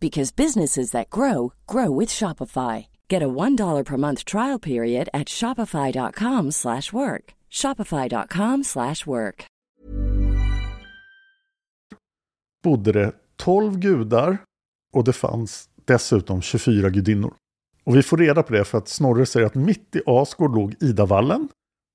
[0.00, 2.86] because businesses that grow grow with Shopify.
[3.08, 7.34] Get a $1 per month trial period at shopify.com/work.
[7.50, 9.46] shopify.com/work.
[12.66, 14.38] bodde det 12 gudar
[14.92, 17.34] och det fanns dessutom 24 gudinnor.
[17.84, 20.74] Och vi får reda på det för att Snorre säger att mitt i Asgård låg
[20.80, 21.48] Idavallen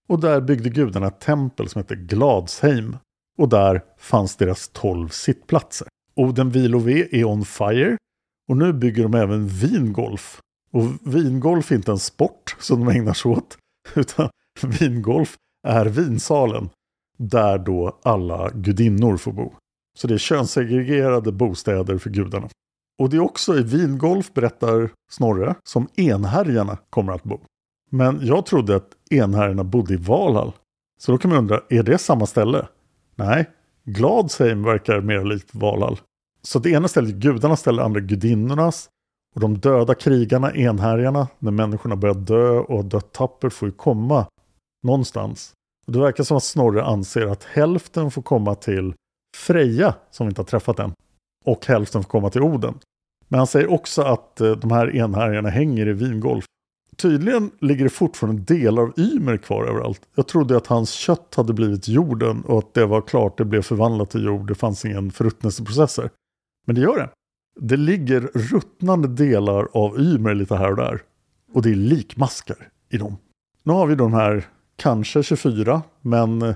[0.09, 2.97] och där byggde gudarna ett tempel som hette Gladsheim.
[3.37, 5.87] Och där fanns deras 12 sittplatser.
[6.15, 7.97] Oden Vilove är on fire
[8.49, 10.39] Och nu bygger de även vingolf.
[10.71, 13.57] Och vingolf är inte en sport som de ägnar sig åt.
[13.95, 14.29] Utan
[14.63, 15.37] vingolf
[15.67, 16.69] är vinsalen.
[17.17, 19.53] Där då alla gudinnor får bo.
[19.97, 22.49] Så det är könssegregerade bostäder för gudarna.
[22.99, 27.39] Och det är också i vingolf, berättar Snorre, som enhärjarna kommer att bo.
[27.89, 30.51] Men jag trodde att enhärjarna bodde i Valhall.
[30.99, 32.67] Så då kan man undra, är det samma ställe?
[33.15, 33.49] Nej,
[33.83, 35.99] Gladsheim verkar mer likt Valhall.
[36.41, 38.89] Så det ena stället är gudarnas ställe, andra gudinnornas.
[39.35, 44.25] Och de döda krigarna, enhärjarna, när människorna börjar dö och dött tappert får ju komma
[44.83, 45.53] någonstans.
[45.85, 48.93] Och det verkar som att Snorre anser att hälften får komma till
[49.37, 50.93] Freja, som vi inte har träffat än,
[51.45, 52.79] och hälften får komma till Oden.
[53.27, 56.45] Men han säger också att eh, de här enhärjarna hänger i vingolf.
[56.97, 60.01] Tydligen ligger det fortfarande delar av Ymer kvar överallt.
[60.15, 63.61] Jag trodde att hans kött hade blivit jorden och att det var klart, det blev
[63.61, 66.09] förvandlat till jord, det fanns ingen förruttnelseprocesser.
[66.65, 67.09] Men det gör det.
[67.59, 71.01] Det ligger ruttnande delar av Ymer lite här och där.
[71.53, 73.17] Och det är likmaskar i dem.
[73.63, 76.55] Nu har vi de här kanske 24, men eh,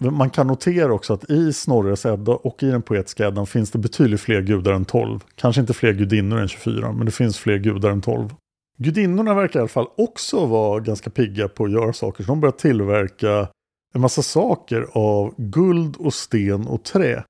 [0.00, 3.78] man kan notera också att i Snorres Edda och i den poetiska Eddan finns det
[3.78, 5.20] betydligt fler gudar än 12.
[5.34, 8.34] Kanske inte fler gudinnor än 24, men det finns fler gudar än 12.
[8.82, 12.24] Gudinnorna verkar i alla fall också vara ganska pigga på att göra saker.
[12.24, 13.48] Så de börjar tillverka
[13.94, 17.24] en massa saker av guld och sten och trä.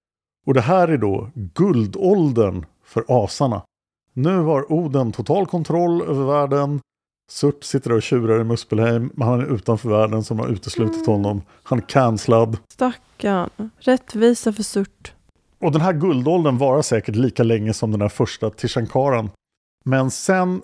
[0.47, 3.63] Och det här är då guldåldern för asarna.
[4.15, 6.81] Nu har Oden total kontroll över världen.
[7.31, 11.07] Surt sitter där och tjurar i Muspelheim, men han är utanför världen som har uteslutit
[11.07, 11.43] honom.
[11.63, 12.57] Han är cancellad.
[12.73, 13.71] Stackarn.
[13.79, 15.13] Rättvisa för Surt.
[15.59, 19.31] Och den här guldåldern varar säkert lika länge som den här första Tishankaran.
[19.85, 20.63] Men sen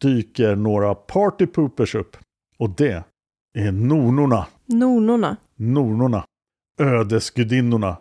[0.00, 2.16] dyker några party poopers upp.
[2.58, 3.04] Och det
[3.58, 4.46] är nornorna.
[4.66, 5.36] Nornorna.
[5.56, 6.24] Nornorna.
[6.80, 7.96] Ödesgudinnorna.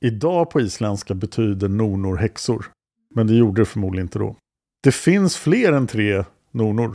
[0.00, 2.66] Idag på isländska betyder nornor häxor.
[3.14, 4.36] Men det gjorde det förmodligen inte då.
[4.82, 6.94] Det finns fler än tre nornor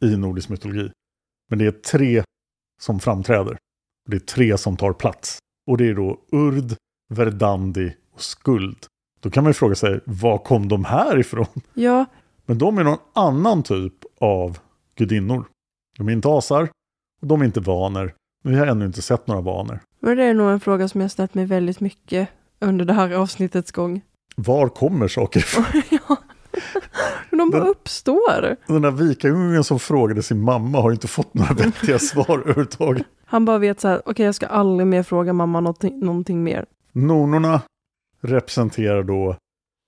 [0.00, 0.90] i nordisk mytologi.
[1.50, 2.22] Men det är tre
[2.80, 3.58] som framträder.
[4.10, 5.38] Det är tre som tar plats.
[5.66, 6.76] Och det är då Urd,
[7.14, 8.86] Verdandi och Skuld.
[9.20, 11.46] Då kan man ju fråga sig, var kom de här ifrån?
[11.74, 12.06] Ja.
[12.52, 14.58] Men de är någon annan typ av
[14.94, 15.44] gudinnor.
[15.98, 16.68] De är inte asar
[17.22, 18.14] och de är inte vaner.
[18.44, 19.80] Vi har ännu inte sett några vaner.
[20.00, 22.28] Men det är nog en fråga som jag ställt mig väldigt mycket
[22.60, 24.00] under det här avsnittets gång.
[24.36, 25.64] Var kommer saker ifrån?
[25.90, 26.16] ja.
[27.30, 28.56] De bara uppstår.
[28.66, 33.06] Den där vikingungen som frågade sin mamma har inte fått några vettiga svar överhuvudtaget.
[33.24, 36.44] Han bara vet så här, okej okay, jag ska aldrig mer fråga mamma någonting, någonting
[36.44, 36.66] mer.
[36.92, 37.62] Nornorna
[38.20, 39.36] representerar då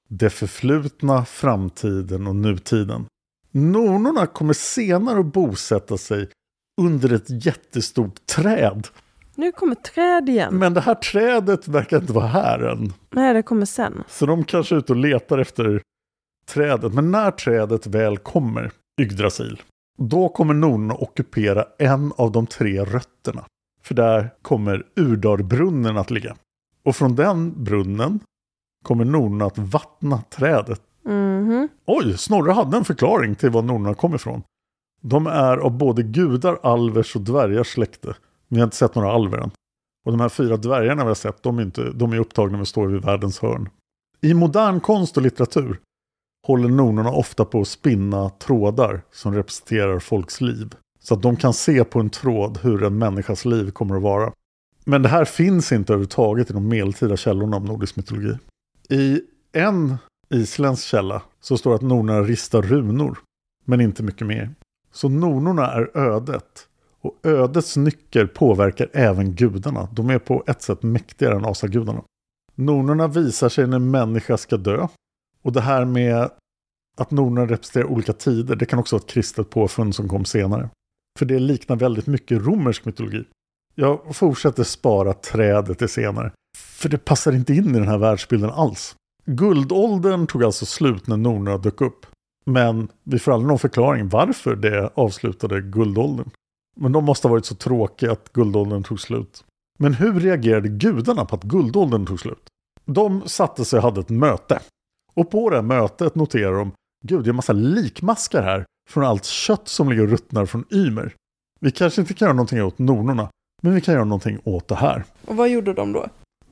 [0.08, 3.06] det förflutna, framtiden och nutiden.
[3.50, 6.28] Nornorna kommer senare att bosätta sig
[6.80, 8.88] under ett jättestort träd.
[9.34, 10.54] Nu kommer träd igen.
[10.54, 12.92] Men det här trädet verkar inte vara här än.
[13.10, 14.04] Nej, det kommer sen.
[14.08, 15.82] Så de kanske är ute och letar efter
[16.46, 16.94] trädet.
[16.94, 19.62] Men när trädet väl kommer, Yggdrasil,
[19.98, 23.44] då kommer nornorna ockupera en av de tre rötterna.
[23.82, 26.36] För där kommer Urdarbrunnen att ligga.
[26.84, 28.20] Och från den brunnen
[28.84, 30.80] kommer nornorna att vattna trädet.
[31.04, 31.68] Mm-hmm.
[31.86, 34.42] Oj, Snorre hade en förklaring till var nornorna kom ifrån.
[35.02, 38.14] De är av både gudar, alvers och dvärgars släkte.
[38.48, 39.50] Vi har inte sett några alver än.
[40.06, 42.62] Och de här fyra dvärgarna vi har sett, de är, inte, de är upptagna med
[42.62, 43.68] att stå vid världens hörn.
[44.20, 45.80] I modern konst och litteratur
[46.46, 50.74] håller nornorna ofta på att spinna trådar som representerar folks liv.
[51.00, 54.32] Så att de kan se på en tråd hur en människas liv kommer att vara.
[54.84, 58.38] Men det här finns inte överhuvudtaget i de medeltida källorna om nordisk mytologi.
[58.88, 59.20] I
[59.52, 59.96] en
[60.30, 63.18] isländsk källa så står det att nornorna ristar runor,
[63.64, 64.54] men inte mycket mer.
[64.92, 66.68] Så nornorna är ödet.
[67.00, 69.88] Och ödets nycker påverkar även gudarna.
[69.92, 72.02] De är på ett sätt mäktigare än asagudarna.
[72.54, 74.86] Nornorna visar sig när människa ska dö.
[75.42, 76.30] Och det här med
[76.96, 80.70] att nornorna representerar olika tider, det kan också vara ett kristet påfund som kom senare.
[81.18, 83.24] För det liknar väldigt mycket romersk mytologi.
[83.74, 86.32] Jag fortsätter spara trädet till senare.
[86.56, 88.96] För det passar inte in i den här världsbilden alls.
[89.26, 92.06] Guldåldern tog alltså slut när nornorna dök upp.
[92.46, 96.30] Men vi får aldrig någon förklaring varför det avslutade guldåldern.
[96.76, 99.44] Men de måste ha varit så tråkiga att guldåldern tog slut.
[99.78, 102.48] Men hur reagerade gudarna på att guldåldern tog slut?
[102.84, 104.60] De satte sig och hade ett möte.
[105.14, 106.72] Och på det här mötet noterar de,
[107.04, 110.64] gud det är en massa likmaskar här från allt kött som ligger och ruttnar från
[110.70, 111.14] Ymer.
[111.60, 113.28] Vi kanske inte kan göra någonting åt nornorna,
[113.62, 115.04] men vi kan göra någonting åt det här.
[115.26, 116.06] Och vad gjorde de då?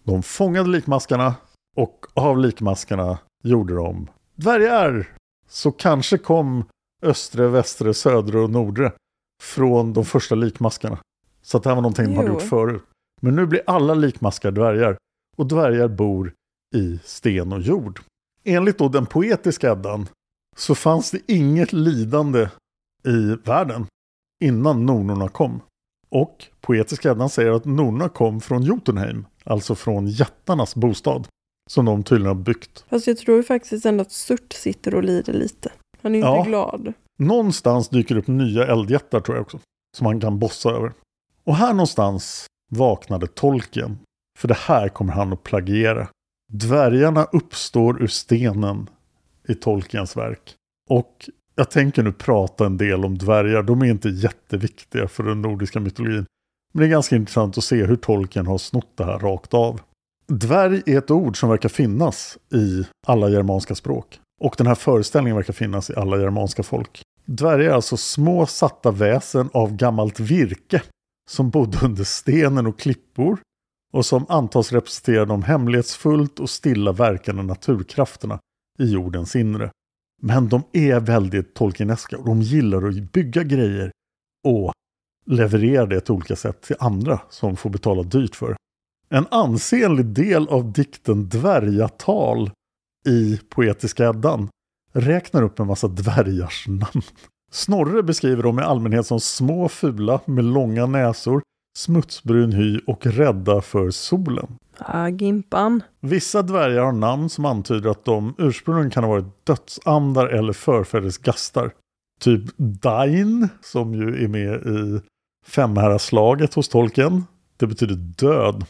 [0.05, 1.35] De fångade likmaskarna
[1.77, 5.09] och av likmaskarna gjorde de dvärgar.
[5.49, 6.65] Så kanske kom
[7.03, 8.93] östre, västre, södra och nordre
[9.43, 10.99] från de första likmaskarna.
[11.43, 12.35] Så det här var någonting de hade Jo.
[12.35, 12.83] gjort förut.
[13.21, 14.97] Men nu blir alla likmaskar dvärgar.
[15.37, 16.33] Och dvärgar bor
[16.75, 18.01] i sten och jord.
[18.45, 20.09] Enligt då den poetiska Eddan
[20.57, 22.49] så fanns det inget lidande
[23.07, 23.87] i världen
[24.45, 25.61] innan nornorna kom.
[26.09, 31.29] Och poetiska Eddan säger att nornorna kom från Jotunheim, alltså från jättarnas bostad,
[31.71, 32.85] som de tydligen har byggt.
[32.91, 35.73] Fast jag tror faktiskt ändå att Surt sitter och lider lite.
[36.03, 36.43] Han är inte Ja.
[36.45, 36.93] glad.
[37.19, 39.59] Någonstans dyker upp nya eldjättar tror jag också,
[39.97, 40.93] som han kan bossa över.
[41.45, 43.99] Och här någonstans vaknade Tolkien,
[44.39, 46.09] för det här kommer han att plagiera.
[46.53, 48.91] Dvärgarna uppstår ur stenen
[49.49, 50.55] i Tolkiens verk.
[50.91, 55.43] Och jag tänker nu prata en del om dvärgar, de är inte jätteviktiga för den
[55.43, 56.27] nordiska mytologin.
[56.73, 59.81] Men det är ganska intressant att se hur Tolkien har snott det här rakt av.
[60.27, 64.21] Dvärg är ett ord som verkar finnas i alla germanska språk.
[64.41, 67.03] Och den här föreställningen verkar finnas i alla germanska folk.
[67.25, 70.83] Dvärgar är alltså små satta väsen av gammalt virke
[71.31, 73.39] som bodde under stenen och klippor
[73.93, 78.39] och som antas representera de hemlighetsfullt och stilla verkande naturkrafterna
[78.79, 79.71] i jordens inre.
[80.23, 83.91] Men de är väldigt Tolkieneska och de gillar att bygga grejer
[84.47, 84.73] och
[85.27, 88.57] leverera det till olika sätt till andra som får betala dyrt för.
[89.09, 92.51] En ansenlig del av dikten Dvärgatal
[93.09, 94.49] i Poetiska Eddan
[94.93, 97.03] räknar upp en massa dvärgars namn.
[97.53, 101.43] Snorre beskriver dem i allmänhet som små fula med långa näsor,
[101.79, 104.57] smutsbrun hy och rädda för solen.
[104.79, 105.83] Ah, Gimpan.
[106.01, 111.19] Vissa dvärgar har namn som antyder att de ursprungligen kan ha varit dödsandar eller förfäders
[111.19, 111.73] gastar.
[112.21, 115.01] Typ Dain, som ju är med i
[115.47, 117.25] Femhäraslaget hos Tolkien.
[117.57, 118.65] Det betyder död.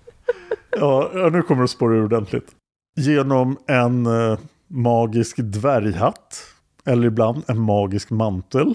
[0.70, 2.54] ja, nu kommer det att spåra ur ordentligt.
[2.96, 6.44] Genom en eh, magisk dvärghatt,
[6.84, 8.74] eller ibland en magisk mantel,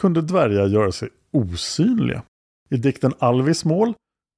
[0.00, 2.22] kunde dvärgar göra sig osynliga.
[2.70, 3.94] I dikten Alvis mål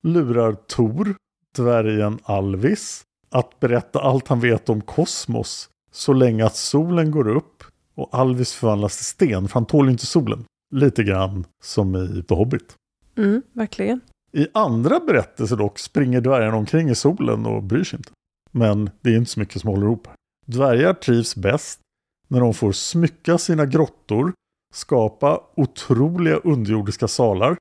[0.07, 1.14] lurar Tor
[1.57, 7.64] dvärgen Alvis att berätta allt han vet om kosmos så länge att solen går upp
[7.95, 10.45] och Alvis förvandlas till sten, för han tål inte solen.
[10.75, 12.75] Lite grann som i The Hobbit.
[13.17, 14.01] Mm, verkligen.
[14.33, 18.11] I andra berättelser dock springer dvärgarna omkring i solen och bryr sig inte.
[18.51, 20.09] Men det är inte så mycket som håller ihop.
[20.47, 21.81] Dvärgar trivs bäst
[22.29, 24.33] när de får smycka sina grottor,
[24.75, 27.57] skapa otroliga underjordiska salar,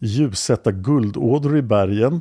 [0.00, 2.20] ljussätta guldådror i bergen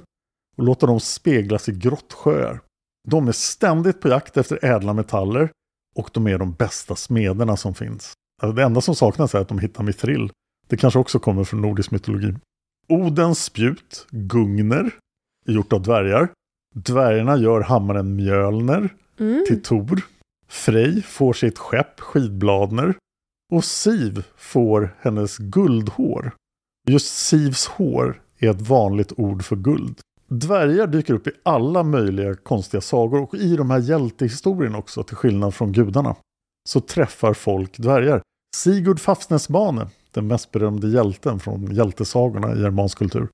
[0.57, 2.59] och låta dem speglas i grottsjöar.
[3.07, 5.51] De är ständigt på jakt efter ädla metaller
[5.95, 8.13] och de är de bästa smederna som finns.
[8.43, 10.31] Alltså det enda som saknas är att de hittar mithril.
[10.67, 12.33] Det kanske också kommer från nordisk mytologi.
[12.89, 14.91] Odens spjut, Gungner,
[15.47, 16.29] är gjort av dvärgar.
[16.75, 18.89] Dvärgarna gör hammaren Mjölner
[19.19, 19.45] Mm.
[19.47, 20.01] till Tor.
[20.47, 22.95] Frej får sitt skepp Skidbladner.
[23.51, 26.31] Och Siv får hennes guldhår.
[26.87, 29.99] Just Sivs hår är ett vanligt ord för guld.
[30.27, 35.15] Dvärgar dyker upp i alla möjliga konstiga sagor och i de här hjältehistorierna också, till
[35.15, 36.15] skillnad från gudarna.
[36.69, 38.21] Så träffar folk dvärgar.
[38.55, 43.27] Sigurd Fafsnesbane, den mest berömde hjälten från hjältesagorna i germansk kultur.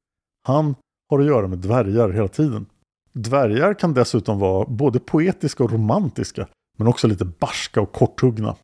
[0.48, 0.76] Han
[1.10, 2.66] har att göra med dvärgar hela tiden.
[3.14, 6.48] Dvärgar kan dessutom vara både poetiska och romantiska,
[6.78, 8.56] men också lite barska och korthuggna.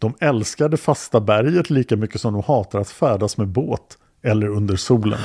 [0.00, 4.48] De älskar det fasta berget lika mycket som de hatar att färdas med båt eller
[4.48, 5.18] under solen.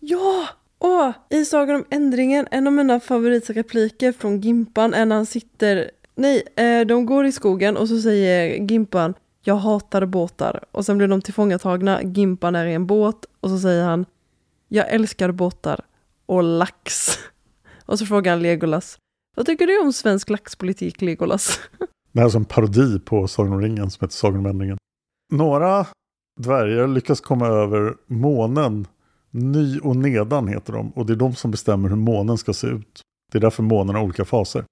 [0.00, 0.48] Ja!
[0.78, 5.90] Åh, i Sagan om ändringen, en av mina favoritrepliker från Gimpan är när han sitter...
[6.14, 9.14] Nej, eh, de går i skogen och så säger Gimpan
[9.46, 10.64] jag hatar båtar.
[10.70, 12.02] Och sen blir de tillfångatagna.
[12.02, 14.06] Gimpan är i en båt och så säger han
[14.68, 15.84] Jag älskar båtar
[16.26, 17.18] och lax.
[17.86, 18.98] Och så frågar han Legolas
[19.36, 21.60] Vad tycker du om svensk laxpolitik, Legolas?
[22.12, 24.78] Det här är som en parodi på Sagan om ringen som heter Sagan om ändringen.
[25.32, 25.86] Några
[26.40, 28.86] dvärgar lyckas komma över månen.
[29.30, 30.90] Ny och nedan heter de.
[30.90, 33.00] Och det är de som bestämmer hur månen ska se ut.
[33.32, 34.64] Det är därför månen har olika faser.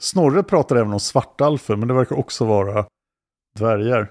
[0.00, 2.86] Snorre pratar även om svartalfer, men det verkar också vara
[3.58, 4.10] dvärgar.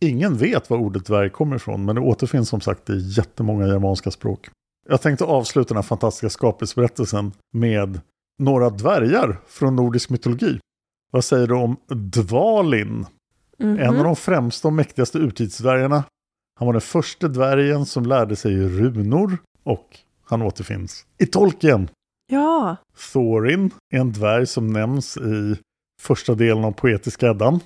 [0.00, 4.10] Ingen vet var ordet dvärg kommer ifrån, men det återfinns som sagt i jättemånga germanska
[4.10, 4.48] språk.
[4.88, 8.00] Jag tänkte avsluta den här fantastiska skapelseberättelsen med
[8.38, 10.58] några dvärgar från nordisk mytologi.
[11.10, 13.06] Vad säger du om Dvalin?
[13.58, 13.78] Mhm.
[13.78, 16.04] En av de främsta och mäktigaste urtidsdvärgarna.
[16.58, 21.88] Han var den första dvärgen som lärde sig runor och han återfinns i Tolkien.
[22.30, 22.76] Ja,
[23.12, 25.56] Thorin är en dvärg som nämns i
[26.00, 27.60] första delen av Poetiska Eddan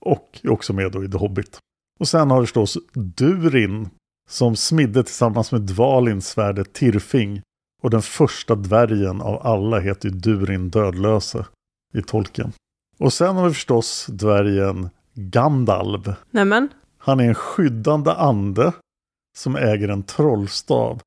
[0.00, 1.58] och är också med då i The Hobbit.
[1.98, 3.88] Och sen har vi förstås Durin
[4.28, 7.42] som smidde tillsammans med Dvalin svärdet Tirfing
[7.82, 11.46] och den första dvärgen av alla heter ju Durin Dödlöse
[11.94, 12.52] i Tolkien.
[12.98, 16.14] Och sen har vi förstås dvärgen Gandalv.
[16.30, 16.68] nämen.
[16.98, 18.72] Han är en skyddande ande
[19.38, 21.00] som äger en trollstav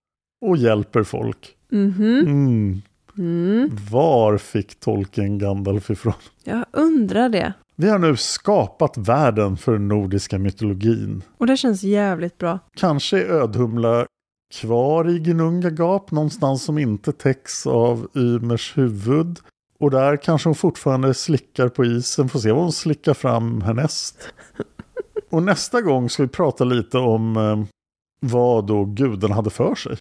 [0.45, 1.55] och hjälper folk.
[1.69, 2.19] Mhm.
[2.19, 2.81] Mm.
[3.17, 3.77] Mm.
[3.91, 6.13] Var fick tolken Gandalf ifrån?
[6.43, 7.53] Jag undrar det.
[7.81, 11.23] Vi har nu skapat världen för den nordiska mytologin.
[11.37, 12.59] Och det känns jävligt bra.
[12.75, 14.05] Kanske är Ödhumla
[14.53, 19.39] kvar i Gnunga gap någonstans som inte täcks av Ymers huvud.
[19.79, 22.29] Och där kanske hon fortfarande slickar på isen.
[22.29, 24.33] Får se vad hon slickar fram härnäst.
[25.29, 27.63] Och nästa gång ska vi prata lite om eh,
[28.19, 29.97] vad då gudarna hade för sig.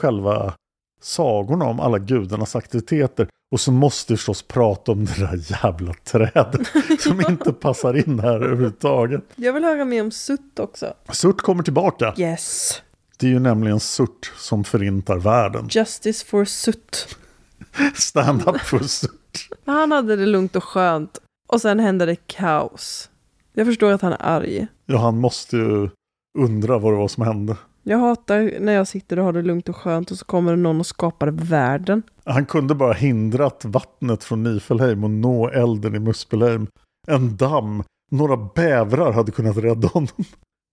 [0.00, 0.54] Själva
[1.00, 3.28] sagorna om alla gudarnas aktiviteter.
[3.50, 6.60] Och så måste vi förstås prata om det där jävla trädet
[7.00, 9.24] som inte passar in här överhuvudtaget.
[9.36, 10.94] Jag vill höra mer om Sutt också.
[11.12, 12.14] Surt kommer tillbaka.
[12.16, 12.82] Yes.
[13.18, 15.68] Det är ju nämligen Surt som förintar världen.
[15.70, 17.16] Justice for Sutt.
[17.94, 19.48] Stand up for Surt.
[19.64, 21.18] Han hade det lugnt och skönt.
[21.48, 23.10] Och sen hände det kaos.
[23.52, 24.66] Jag förstår att han är arg.
[24.86, 25.90] Ja, han måste ju
[26.38, 27.56] undra vad det var som hände.
[27.88, 30.62] Jag hatar när jag sitter och har det lugnt och skönt och så kommer det
[30.62, 32.02] någon och skapar världen.
[32.24, 36.66] Han kunde bara hindrat vattnet från Nifelheim och nå elden i Muspelheim.
[37.06, 40.24] En damm, några bävrar hade kunnat rädda honom.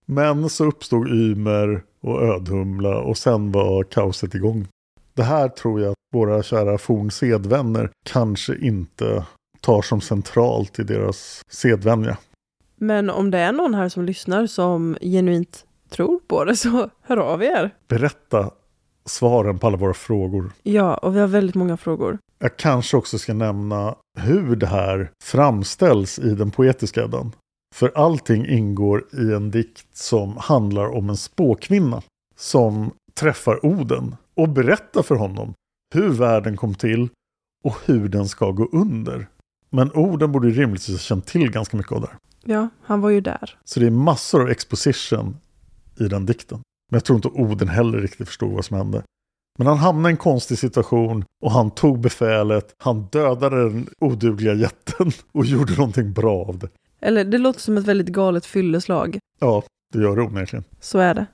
[0.06, 4.68] Men så uppstod Ymer och Ödhumla och sen var kaoset igång.
[5.14, 9.26] Det här tror jag att våra kära fornsedvänner kanske inte
[9.62, 12.18] tar som centralt i deras sedvänja.
[12.76, 17.18] Men om det är någon här som lyssnar som genuint tror på det så hör
[17.18, 17.76] av er.
[17.88, 18.52] Berätta
[19.06, 20.52] svaren på alla våra frågor.
[20.64, 22.18] Ja, och vi har väldigt många frågor.
[22.40, 27.32] Jag kanske också ska nämna hur det här framställs i den poetiska Eddan.
[27.76, 32.02] För allting ingår i en dikt som handlar om en spåkvinna
[32.36, 35.54] som träffar Oden och berättar för honom
[35.94, 37.10] hur världen kom till
[37.64, 39.28] och hur den ska gå under.
[39.70, 42.18] Men Oden borde rimligtvis ha känt till ganska mycket av det här.
[42.44, 43.58] Ja, han var ju där.
[43.64, 45.38] Så det är massor av exposition
[46.00, 46.58] i den dikten.
[46.92, 49.04] Men jag tror inte Oden heller riktigt förstod vad som hände.
[49.58, 54.54] Men han hamnade i en konstig situation och han tog befälet, han dödade den odugliga
[54.54, 56.70] jätten och gjorde någonting bra av det.
[57.02, 59.20] Eller det låter som ett väldigt galet fylleslag.
[59.40, 60.64] Ja, det gör det onekligen.
[60.80, 61.26] Så är det.